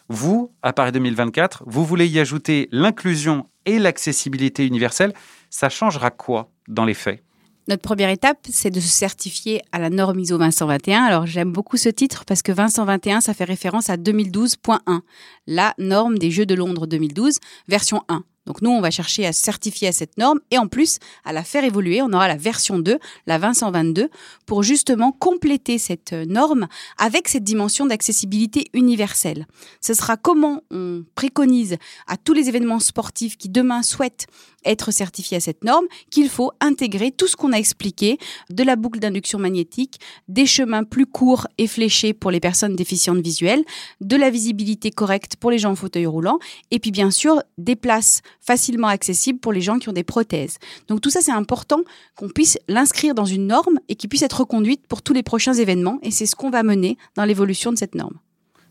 Vous, 0.10 0.54
à 0.62 0.74
Paris 0.74 0.92
2024, 0.92 1.64
vous 1.66 1.86
voulez 1.86 2.06
y 2.06 2.20
ajouter 2.20 2.70
l'inclusion 2.72 3.48
et 3.66 3.80
l'accessibilité 3.80 4.66
universelle. 4.66 5.14
Ça 5.50 5.70
changera 5.70 6.12
quoi 6.12 6.50
dans 6.68 6.86
les 6.86 6.94
faits? 6.94 7.24
Notre 7.68 7.84
première 7.84 8.10
étape, 8.10 8.40
c'est 8.50 8.72
de 8.72 8.80
se 8.80 8.88
certifier 8.88 9.62
à 9.72 9.80
la 9.80 9.90
norme 9.90 10.20
ISO 10.20 10.38
2121. 10.38 11.04
Alors 11.04 11.28
j'aime 11.28 11.52
beaucoup 11.52 11.78
ce 11.78 11.90
titre 11.90 12.26
parce 12.26 12.42
que 12.42 12.52
2121, 12.52 13.22
ça 13.22 13.34
fait 13.34 13.44
référence 13.44 13.90
à 13.90 13.98
2012.1, 13.98 15.02
la 15.46 15.74
norme 15.78 16.18
des 16.18 16.32
Jeux 16.32 16.48
de 16.48 16.56
Londres 16.56 16.88
2012, 16.88 17.38
version 17.68 18.04
1. 18.10 18.24
Donc 18.48 18.62
nous, 18.62 18.72
on 18.72 18.82
va 18.82 18.90
chercher 18.90 19.26
à 19.26 19.34
certifier 19.34 19.88
à 19.88 19.92
cette 19.92 20.18
norme 20.18 20.40
et 20.50 20.58
en 20.58 20.68
plus 20.68 20.98
à 21.24 21.32
la 21.32 21.44
faire 21.44 21.64
évoluer. 21.64 22.02
On 22.02 22.12
aura 22.12 22.28
la 22.28 22.38
version 22.38 22.80
2, 22.80 22.98
la 23.28 23.38
2022, 23.40 24.10
pour 24.46 24.64
justement 24.64 25.12
compléter 25.12 25.78
cette 25.78 26.14
norme 26.14 26.68
avec 26.98 27.28
cette 27.28 27.44
dimension 27.44 27.86
d'accessibilité 27.86 28.66
universelle. 28.74 29.46
Ce 29.80 29.94
sera 29.94 30.18
comment 30.18 30.64
on 30.72 31.04
préconise 31.14 31.78
à 32.08 32.18
tous 32.18 32.34
les 32.34 32.50
événements 32.50 32.80
sportifs 32.80 33.38
qui 33.38 33.50
demain 33.50 33.84
souhaitent 33.84 34.28
être 34.66 34.92
certifiés 34.92 35.38
à 35.38 35.40
cette 35.40 35.64
norme 35.64 35.86
qu'il 36.10 36.30
faut 36.30 36.52
intégrer 36.60 37.12
tout 37.12 37.28
ce 37.28 37.36
qu'on 37.36 37.54
a 37.54 37.58
expliqué 37.58 38.18
de 38.50 38.64
la 38.64 38.76
boucle 38.76 39.00
d'induction 39.00 39.40
magnétique, 39.40 40.00
des 40.28 40.46
chemins 40.46 40.84
plus 40.84 41.06
courts 41.06 41.48
et 41.58 41.68
fléchés 41.68 42.14
pour 42.14 42.32
les 42.32 42.40
personnes 42.40 42.76
déficientes 42.76 43.22
visuelles, 43.22 43.64
de 44.02 44.16
la 44.16 44.30
visibilité 44.30 44.92
correcte 44.92 45.36
pour 45.36 45.52
les 45.52 45.58
gens 45.58 45.72
en 45.72 45.76
fauteuil 45.76 46.06
roulant 46.06 46.40
et 46.70 46.80
puis 46.80 46.92
bien 46.92 47.12
sûr 47.12 47.42
des 47.58 47.76
places 47.76 48.22
facilement 48.42 48.88
accessibles 48.88 49.40
pour 49.40 49.54
les 49.54 49.62
gens 49.62 49.80
qui 49.80 49.90
ont 49.90 49.94
des 49.94 50.04
prothèses. 50.04 50.58
Donc 50.88 51.02
tout 51.02 51.10
ça 51.10 51.22
c'est 51.22 51.32
important 51.32 51.82
qu'on 52.16 52.30
puisse 52.30 52.58
l'inscrire 52.68 53.14
dans 53.16 53.26
une 53.26 53.48
norme 53.48 53.80
et 53.88 53.96
qui 53.96 54.08
puisse 54.08 54.24
être 54.24 54.42
reconduite 54.42 54.88
pour 54.88 55.02
tous 55.02 55.14
les 55.14 55.24
prochains 55.24 55.54
événements 55.54 56.00
et 56.02 56.12
c'est 56.12 56.26
ce 56.26 56.36
qu'on 56.36 56.50
va 56.50 56.64
mener 56.64 56.98
dans 57.16 57.26
l'évolution 57.26 57.72
de 57.72 57.78
cette 57.78 57.96
norme. 57.96 58.20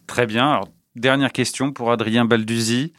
Très 0.07 0.27
bien. 0.27 0.50
Alors, 0.50 0.69
dernière 0.97 1.33
question 1.33 1.73
pour 1.73 1.93
Adrien 1.93 2.25
Balduzzi. 2.25 2.93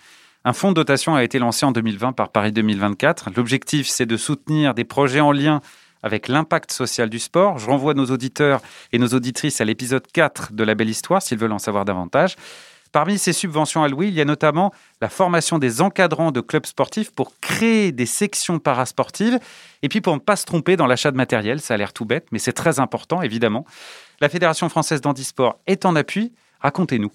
Un 0.44 0.54
fonds 0.54 0.70
de 0.70 0.76
dotation 0.76 1.14
a 1.14 1.24
été 1.24 1.38
lancé 1.38 1.66
en 1.66 1.72
2020 1.72 2.14
par 2.14 2.30
Paris 2.30 2.52
2024. 2.52 3.32
L'objectif, 3.36 3.88
c'est 3.88 4.08
de 4.08 4.18
soutenir 4.18 4.74
des 4.74 4.86
projets 4.86 5.20
en 5.20 5.32
lien 5.32 5.62
avec 6.04 6.28
l'impact 6.28 6.72
social 6.72 7.10
du 7.10 7.20
sport. 7.20 7.60
Je 7.60 7.68
renvoie 7.68 7.94
nos 7.94 8.08
auditeurs 8.08 8.62
et 8.92 8.98
nos 8.98 9.10
auditrices 9.10 9.62
à 9.62 9.66
l'épisode 9.66 10.08
4 10.12 10.54
de 10.54 10.64
La 10.64 10.74
Belle 10.74 10.90
Histoire 10.90 11.22
s'ils 11.22 11.38
veulent 11.38 11.52
en 11.52 11.60
savoir 11.60 11.86
davantage. 11.86 12.38
Parmi 12.92 13.18
ces 13.18 13.32
subventions 13.32 13.84
allouées, 13.84 14.08
il 14.08 14.14
y 14.14 14.22
a 14.22 14.26
notamment 14.26 14.74
la 15.00 15.08
formation 15.08 15.60
des 15.60 15.82
encadrants 15.82 16.32
de 16.32 16.42
clubs 16.42 16.66
sportifs 16.66 17.12
pour 17.12 17.32
créer 17.40 17.94
des 17.94 18.06
sections 18.06 18.60
parasportives 18.60 19.40
et 19.82 19.88
puis 19.88 20.02
pour 20.02 20.14
ne 20.14 20.20
pas 20.20 20.36
se 20.36 20.46
tromper 20.46 20.76
dans 20.76 20.88
l'achat 20.88 21.12
de 21.12 21.18
matériel. 21.18 21.62
Ça 21.62 21.76
a 21.76 21.78
l'air 21.78 21.94
tout 21.94 22.06
bête, 22.06 22.26
mais 22.32 22.40
c'est 22.40 22.52
très 22.52 22.80
important, 22.80 23.22
évidemment. 23.22 23.66
La 24.20 24.28
Fédération 24.28 24.68
française 24.68 25.00
d'handisport 25.00 25.60
est 25.68 25.86
en 25.86 25.96
appui. 25.96 26.34
Racontez-nous. 26.60 27.12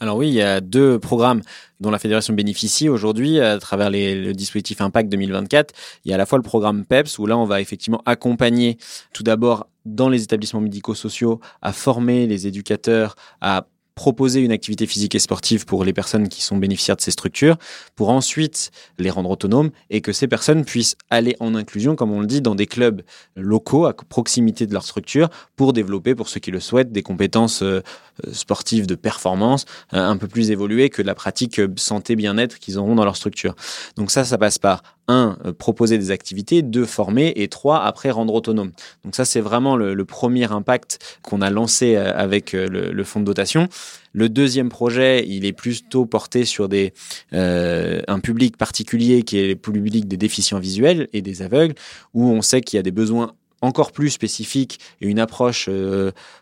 Alors 0.00 0.16
oui, 0.16 0.28
il 0.28 0.34
y 0.34 0.42
a 0.42 0.60
deux 0.60 0.98
programmes 0.98 1.42
dont 1.80 1.90
la 1.90 1.98
fédération 1.98 2.32
bénéficie 2.32 2.88
aujourd'hui 2.88 3.40
à 3.40 3.58
travers 3.58 3.90
le 3.90 4.32
dispositif 4.32 4.80
Impact 4.80 5.08
2024. 5.08 5.74
Il 6.04 6.10
y 6.10 6.12
a 6.12 6.14
à 6.14 6.18
la 6.18 6.26
fois 6.26 6.38
le 6.38 6.44
programme 6.44 6.84
PEPS 6.84 7.18
où 7.18 7.26
là 7.26 7.36
on 7.36 7.44
va 7.44 7.60
effectivement 7.60 8.00
accompagner 8.06 8.78
tout 9.12 9.24
d'abord 9.24 9.66
dans 9.84 10.08
les 10.08 10.22
établissements 10.22 10.60
médico-sociaux 10.60 11.40
à 11.62 11.72
former 11.72 12.28
les 12.28 12.46
éducateurs 12.46 13.16
à 13.40 13.66
proposer 13.98 14.42
une 14.42 14.52
activité 14.52 14.86
physique 14.86 15.16
et 15.16 15.18
sportive 15.18 15.66
pour 15.66 15.84
les 15.84 15.92
personnes 15.92 16.28
qui 16.28 16.40
sont 16.40 16.56
bénéficiaires 16.56 16.94
de 16.94 17.00
ces 17.00 17.10
structures, 17.10 17.56
pour 17.96 18.10
ensuite 18.10 18.70
les 18.96 19.10
rendre 19.10 19.28
autonomes 19.28 19.70
et 19.90 20.00
que 20.02 20.12
ces 20.12 20.28
personnes 20.28 20.64
puissent 20.64 20.94
aller 21.10 21.34
en 21.40 21.56
inclusion, 21.56 21.96
comme 21.96 22.12
on 22.12 22.20
le 22.20 22.28
dit, 22.28 22.40
dans 22.40 22.54
des 22.54 22.68
clubs 22.68 23.02
locaux 23.34 23.86
à 23.86 23.94
proximité 23.94 24.68
de 24.68 24.72
leur 24.72 24.84
structure 24.84 25.28
pour 25.56 25.72
développer, 25.72 26.14
pour 26.14 26.28
ceux 26.28 26.38
qui 26.38 26.52
le 26.52 26.60
souhaitent, 26.60 26.92
des 26.92 27.02
compétences 27.02 27.64
euh, 27.64 27.82
sportives 28.30 28.86
de 28.86 28.94
performance 28.94 29.64
euh, 29.94 29.98
un 29.98 30.16
peu 30.16 30.28
plus 30.28 30.52
évoluées 30.52 30.90
que 30.90 31.02
la 31.02 31.16
pratique 31.16 31.60
santé 31.74 32.14
bien-être 32.14 32.60
qu'ils 32.60 32.78
auront 32.78 32.94
dans 32.94 33.04
leur 33.04 33.16
structure. 33.16 33.56
Donc 33.96 34.12
ça, 34.12 34.22
ça 34.22 34.38
passe 34.38 34.58
par 34.58 34.84
un, 35.08 35.38
euh, 35.44 35.52
proposer 35.52 35.98
des 35.98 36.10
activités, 36.10 36.62
deux, 36.62 36.84
former, 36.84 37.32
et 37.34 37.48
trois, 37.48 37.82
après, 37.82 38.10
rendre 38.10 38.34
autonome. 38.34 38.72
Donc 39.04 39.16
ça, 39.16 39.24
c'est 39.24 39.40
vraiment 39.40 39.76
le, 39.76 40.04
premier 40.04 40.50
impact 40.52 41.18
qu'on 41.22 41.42
a 41.42 41.50
lancé 41.50 41.96
euh, 41.96 42.12
avec 42.14 42.54
euh, 42.54 42.66
le, 42.68 43.04
fonds 43.04 43.20
de 43.20 43.24
dotation. 43.24 43.68
Le 44.12 44.28
deuxième 44.28 44.68
projet, 44.68 45.24
il 45.26 45.44
est 45.44 45.52
plutôt 45.52 46.06
porté 46.06 46.44
sur 46.44 46.68
des, 46.68 46.92
un 47.32 48.20
public 48.20 48.56
particulier 48.56 49.22
qui 49.22 49.38
est 49.38 49.48
le 49.48 49.56
public 49.56 50.08
des 50.08 50.16
déficients 50.16 50.58
visuels 50.58 51.08
et 51.12 51.22
des 51.22 51.42
aveugles, 51.42 51.74
où 52.14 52.24
on 52.28 52.42
sait 52.42 52.60
qu'il 52.60 52.76
y 52.76 52.80
a 52.80 52.82
des 52.82 52.90
besoins 52.90 53.34
encore 53.60 53.90
plus 53.90 54.10
spécifiques 54.10 54.78
et 55.00 55.08
une 55.08 55.18
approche 55.18 55.68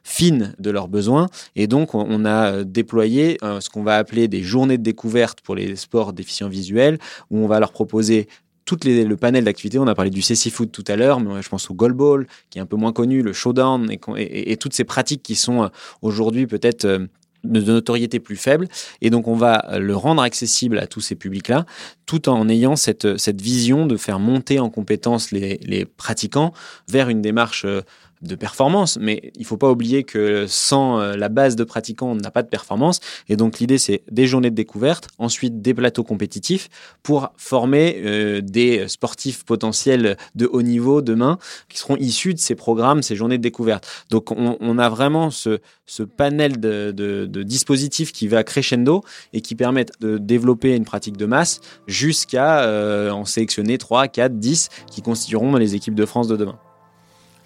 fine 0.04 0.54
de 0.58 0.70
leurs 0.70 0.88
besoins. 0.88 1.28
Et 1.54 1.66
donc, 1.66 1.94
on, 1.94 2.24
a 2.24 2.64
déployé 2.64 3.38
ce 3.42 3.68
qu'on 3.68 3.82
va 3.82 3.96
appeler 3.96 4.28
des 4.28 4.42
journées 4.42 4.78
de 4.78 4.82
découverte 4.82 5.40
pour 5.40 5.54
les 5.54 5.76
sports 5.76 6.12
déficients 6.12 6.48
visuels, 6.48 6.98
où 7.30 7.38
on 7.38 7.46
va 7.46 7.58
leur 7.58 7.72
proposer 7.72 8.28
tout 8.66 8.78
le 8.84 9.14
panel 9.14 9.44
d'activités. 9.44 9.78
On 9.78 9.86
a 9.86 9.94
parlé 9.94 10.10
du 10.10 10.20
CC 10.20 10.50
Foot 10.50 10.72
tout 10.72 10.84
à 10.88 10.96
l'heure, 10.96 11.20
mais 11.20 11.40
je 11.40 11.48
pense 11.48 11.70
au 11.70 11.74
goalball, 11.74 12.26
qui 12.50 12.58
est 12.58 12.60
un 12.60 12.66
peu 12.66 12.76
moins 12.76 12.92
connu, 12.92 13.22
le 13.22 13.32
showdown, 13.32 13.88
et, 14.16 14.56
toutes 14.56 14.74
ces 14.74 14.84
pratiques 14.84 15.22
qui 15.22 15.36
sont 15.36 15.62
euh, 15.62 15.68
aujourd'hui 16.02 16.46
peut-être 16.46 16.84
euh, 16.84 17.06
de 17.52 17.72
notoriété 17.72 18.20
plus 18.20 18.36
faible. 18.36 18.68
Et 19.00 19.10
donc, 19.10 19.28
on 19.28 19.34
va 19.34 19.78
le 19.78 19.96
rendre 19.96 20.22
accessible 20.22 20.78
à 20.78 20.86
tous 20.86 21.00
ces 21.00 21.14
publics-là, 21.14 21.66
tout 22.06 22.28
en 22.28 22.48
ayant 22.48 22.76
cette, 22.76 23.06
vision 23.40 23.86
de 23.86 23.96
faire 23.96 24.18
monter 24.18 24.58
en 24.58 24.70
compétence 24.70 25.30
les, 25.30 25.58
les 25.62 25.84
pratiquants 25.84 26.52
vers 26.88 27.08
une 27.08 27.22
démarche 27.22 27.64
euh, 27.64 27.82
de 28.22 28.34
performance, 28.34 28.98
mais 29.00 29.32
il 29.36 29.44
faut 29.44 29.56
pas 29.56 29.70
oublier 29.70 30.04
que 30.04 30.46
sans 30.48 31.00
euh, 31.00 31.16
la 31.16 31.28
base 31.28 31.56
de 31.56 31.64
pratiquants, 31.64 32.08
on 32.08 32.14
n'a 32.14 32.30
pas 32.30 32.42
de 32.42 32.48
performance. 32.48 33.00
Et 33.28 33.36
donc 33.36 33.58
l'idée, 33.58 33.78
c'est 33.78 34.02
des 34.10 34.26
journées 34.26 34.50
de 34.50 34.54
découverte, 34.54 35.08
ensuite 35.18 35.60
des 35.60 35.74
plateaux 35.74 36.04
compétitifs 36.04 36.68
pour 37.02 37.30
former 37.36 38.00
euh, 38.04 38.40
des 38.40 38.88
sportifs 38.88 39.44
potentiels 39.44 40.16
de 40.34 40.46
haut 40.46 40.62
niveau 40.62 41.02
demain 41.02 41.38
qui 41.68 41.78
seront 41.78 41.96
issus 41.96 42.34
de 42.34 42.38
ces 42.38 42.54
programmes, 42.54 43.02
ces 43.02 43.16
journées 43.16 43.38
de 43.38 43.42
découverte. 43.42 43.86
Donc 44.10 44.30
on, 44.30 44.78
a 44.78 44.88
vraiment 44.88 45.30
ce, 45.30 45.58
ce 45.86 46.02
panel 46.02 46.58
de, 46.60 47.26
dispositifs 47.42 48.12
qui 48.12 48.28
va 48.28 48.44
crescendo 48.44 49.02
et 49.32 49.40
qui 49.40 49.54
permettent 49.54 49.92
de 50.00 50.18
développer 50.18 50.74
une 50.74 50.84
pratique 50.84 51.16
de 51.16 51.26
masse 51.26 51.60
jusqu'à 51.86 52.62
euh, 52.64 53.10
en 53.10 53.24
sélectionner 53.24 53.78
3, 53.78 54.08
4, 54.08 54.38
10 54.38 54.68
qui 54.90 55.02
constitueront 55.02 55.54
les 55.56 55.74
équipes 55.74 55.94
de 55.94 56.06
France 56.06 56.28
de 56.28 56.36
demain. 56.36 56.58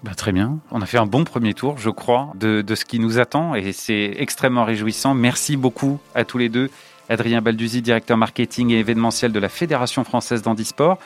Bah, 0.03 0.15
très 0.15 0.33
bien. 0.33 0.59
On 0.71 0.81
a 0.81 0.87
fait 0.87 0.99
un 0.99 1.07
bon 1.07 1.25
premier 1.25 1.53
tour, 1.55 1.77
je 1.79 1.91
crois, 1.91 2.33
de, 2.35 2.65
ce 2.75 2.85
qui 2.85 2.99
nous 2.99 3.19
attend 3.19 3.55
et 3.55 3.73
c'est 3.73 4.15
extrêmement 4.19 4.65
réjouissant. 4.65 5.15
Merci 5.15 5.57
beaucoup 5.57 6.01
à 6.15 6.25
tous 6.25 6.39
les 6.39 6.49
deux. 6.49 6.71
Adrien 7.09 7.43
Balduzzi, 7.43 7.83
directeur 7.83 8.17
marketing 8.17 8.71
et 8.71 8.79
événementiel 8.79 9.33
de 9.33 9.39
la 9.41 9.49
Fédération 9.49 10.05
française 10.05 10.43
d'handisport, 10.43 10.99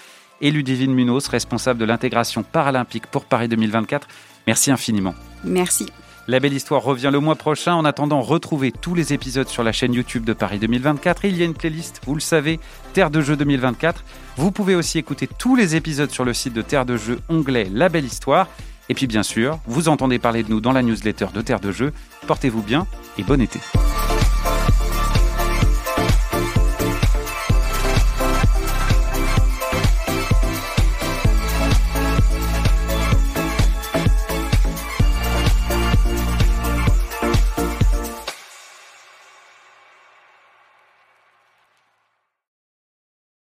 et 0.42 0.50
Ludivine 0.50 0.92
Munoz, 0.92 1.28
responsable 1.28 1.80
de 1.80 1.86
l'intégration 1.86 2.42
paralympique 2.42 3.06
pour 3.06 3.24
Paris 3.24 3.48
2024. 3.48 4.06
Merci 4.46 4.70
infiniment. 4.70 5.14
Merci. 5.44 5.86
La 6.26 6.40
belle 6.40 6.52
histoire 6.52 6.82
revient 6.82 7.10
le 7.12 7.20
mois 7.20 7.36
prochain. 7.36 7.74
En 7.74 7.84
attendant, 7.84 8.20
retrouvez 8.20 8.72
tous 8.72 8.94
les 8.94 9.12
épisodes 9.12 9.48
sur 9.48 9.62
la 9.62 9.72
chaîne 9.72 9.92
YouTube 9.92 10.24
de 10.24 10.32
Paris 10.32 10.58
2024. 10.58 11.24
Il 11.24 11.36
y 11.36 11.42
a 11.42 11.44
une 11.44 11.54
playlist, 11.54 12.00
vous 12.06 12.14
le 12.14 12.20
savez, 12.20 12.60
Terre 12.92 13.10
de 13.10 13.20
Jeux 13.20 13.36
2024. 13.36 14.04
Vous 14.36 14.50
pouvez 14.50 14.74
aussi 14.74 14.98
écouter 14.98 15.28
tous 15.38 15.56
les 15.56 15.76
épisodes 15.76 16.10
sur 16.10 16.24
le 16.24 16.32
site 16.32 16.54
de 16.54 16.62
Terre 16.62 16.86
de 16.86 16.96
Jeux, 16.96 17.20
onglet 17.28 17.68
La 17.72 17.88
Belle 17.88 18.06
Histoire. 18.06 18.48
Et 18.88 18.94
puis 18.94 19.06
bien 19.06 19.22
sûr, 19.22 19.58
vous 19.66 19.88
entendez 19.88 20.18
parler 20.18 20.42
de 20.42 20.50
nous 20.50 20.60
dans 20.60 20.72
la 20.72 20.82
newsletter 20.82 21.26
de 21.34 21.40
Terre 21.40 21.60
de 21.60 21.72
Jeux. 21.72 21.92
Portez-vous 22.26 22.62
bien 22.62 22.86
et 23.18 23.22
bon 23.22 23.40
été. 23.40 23.58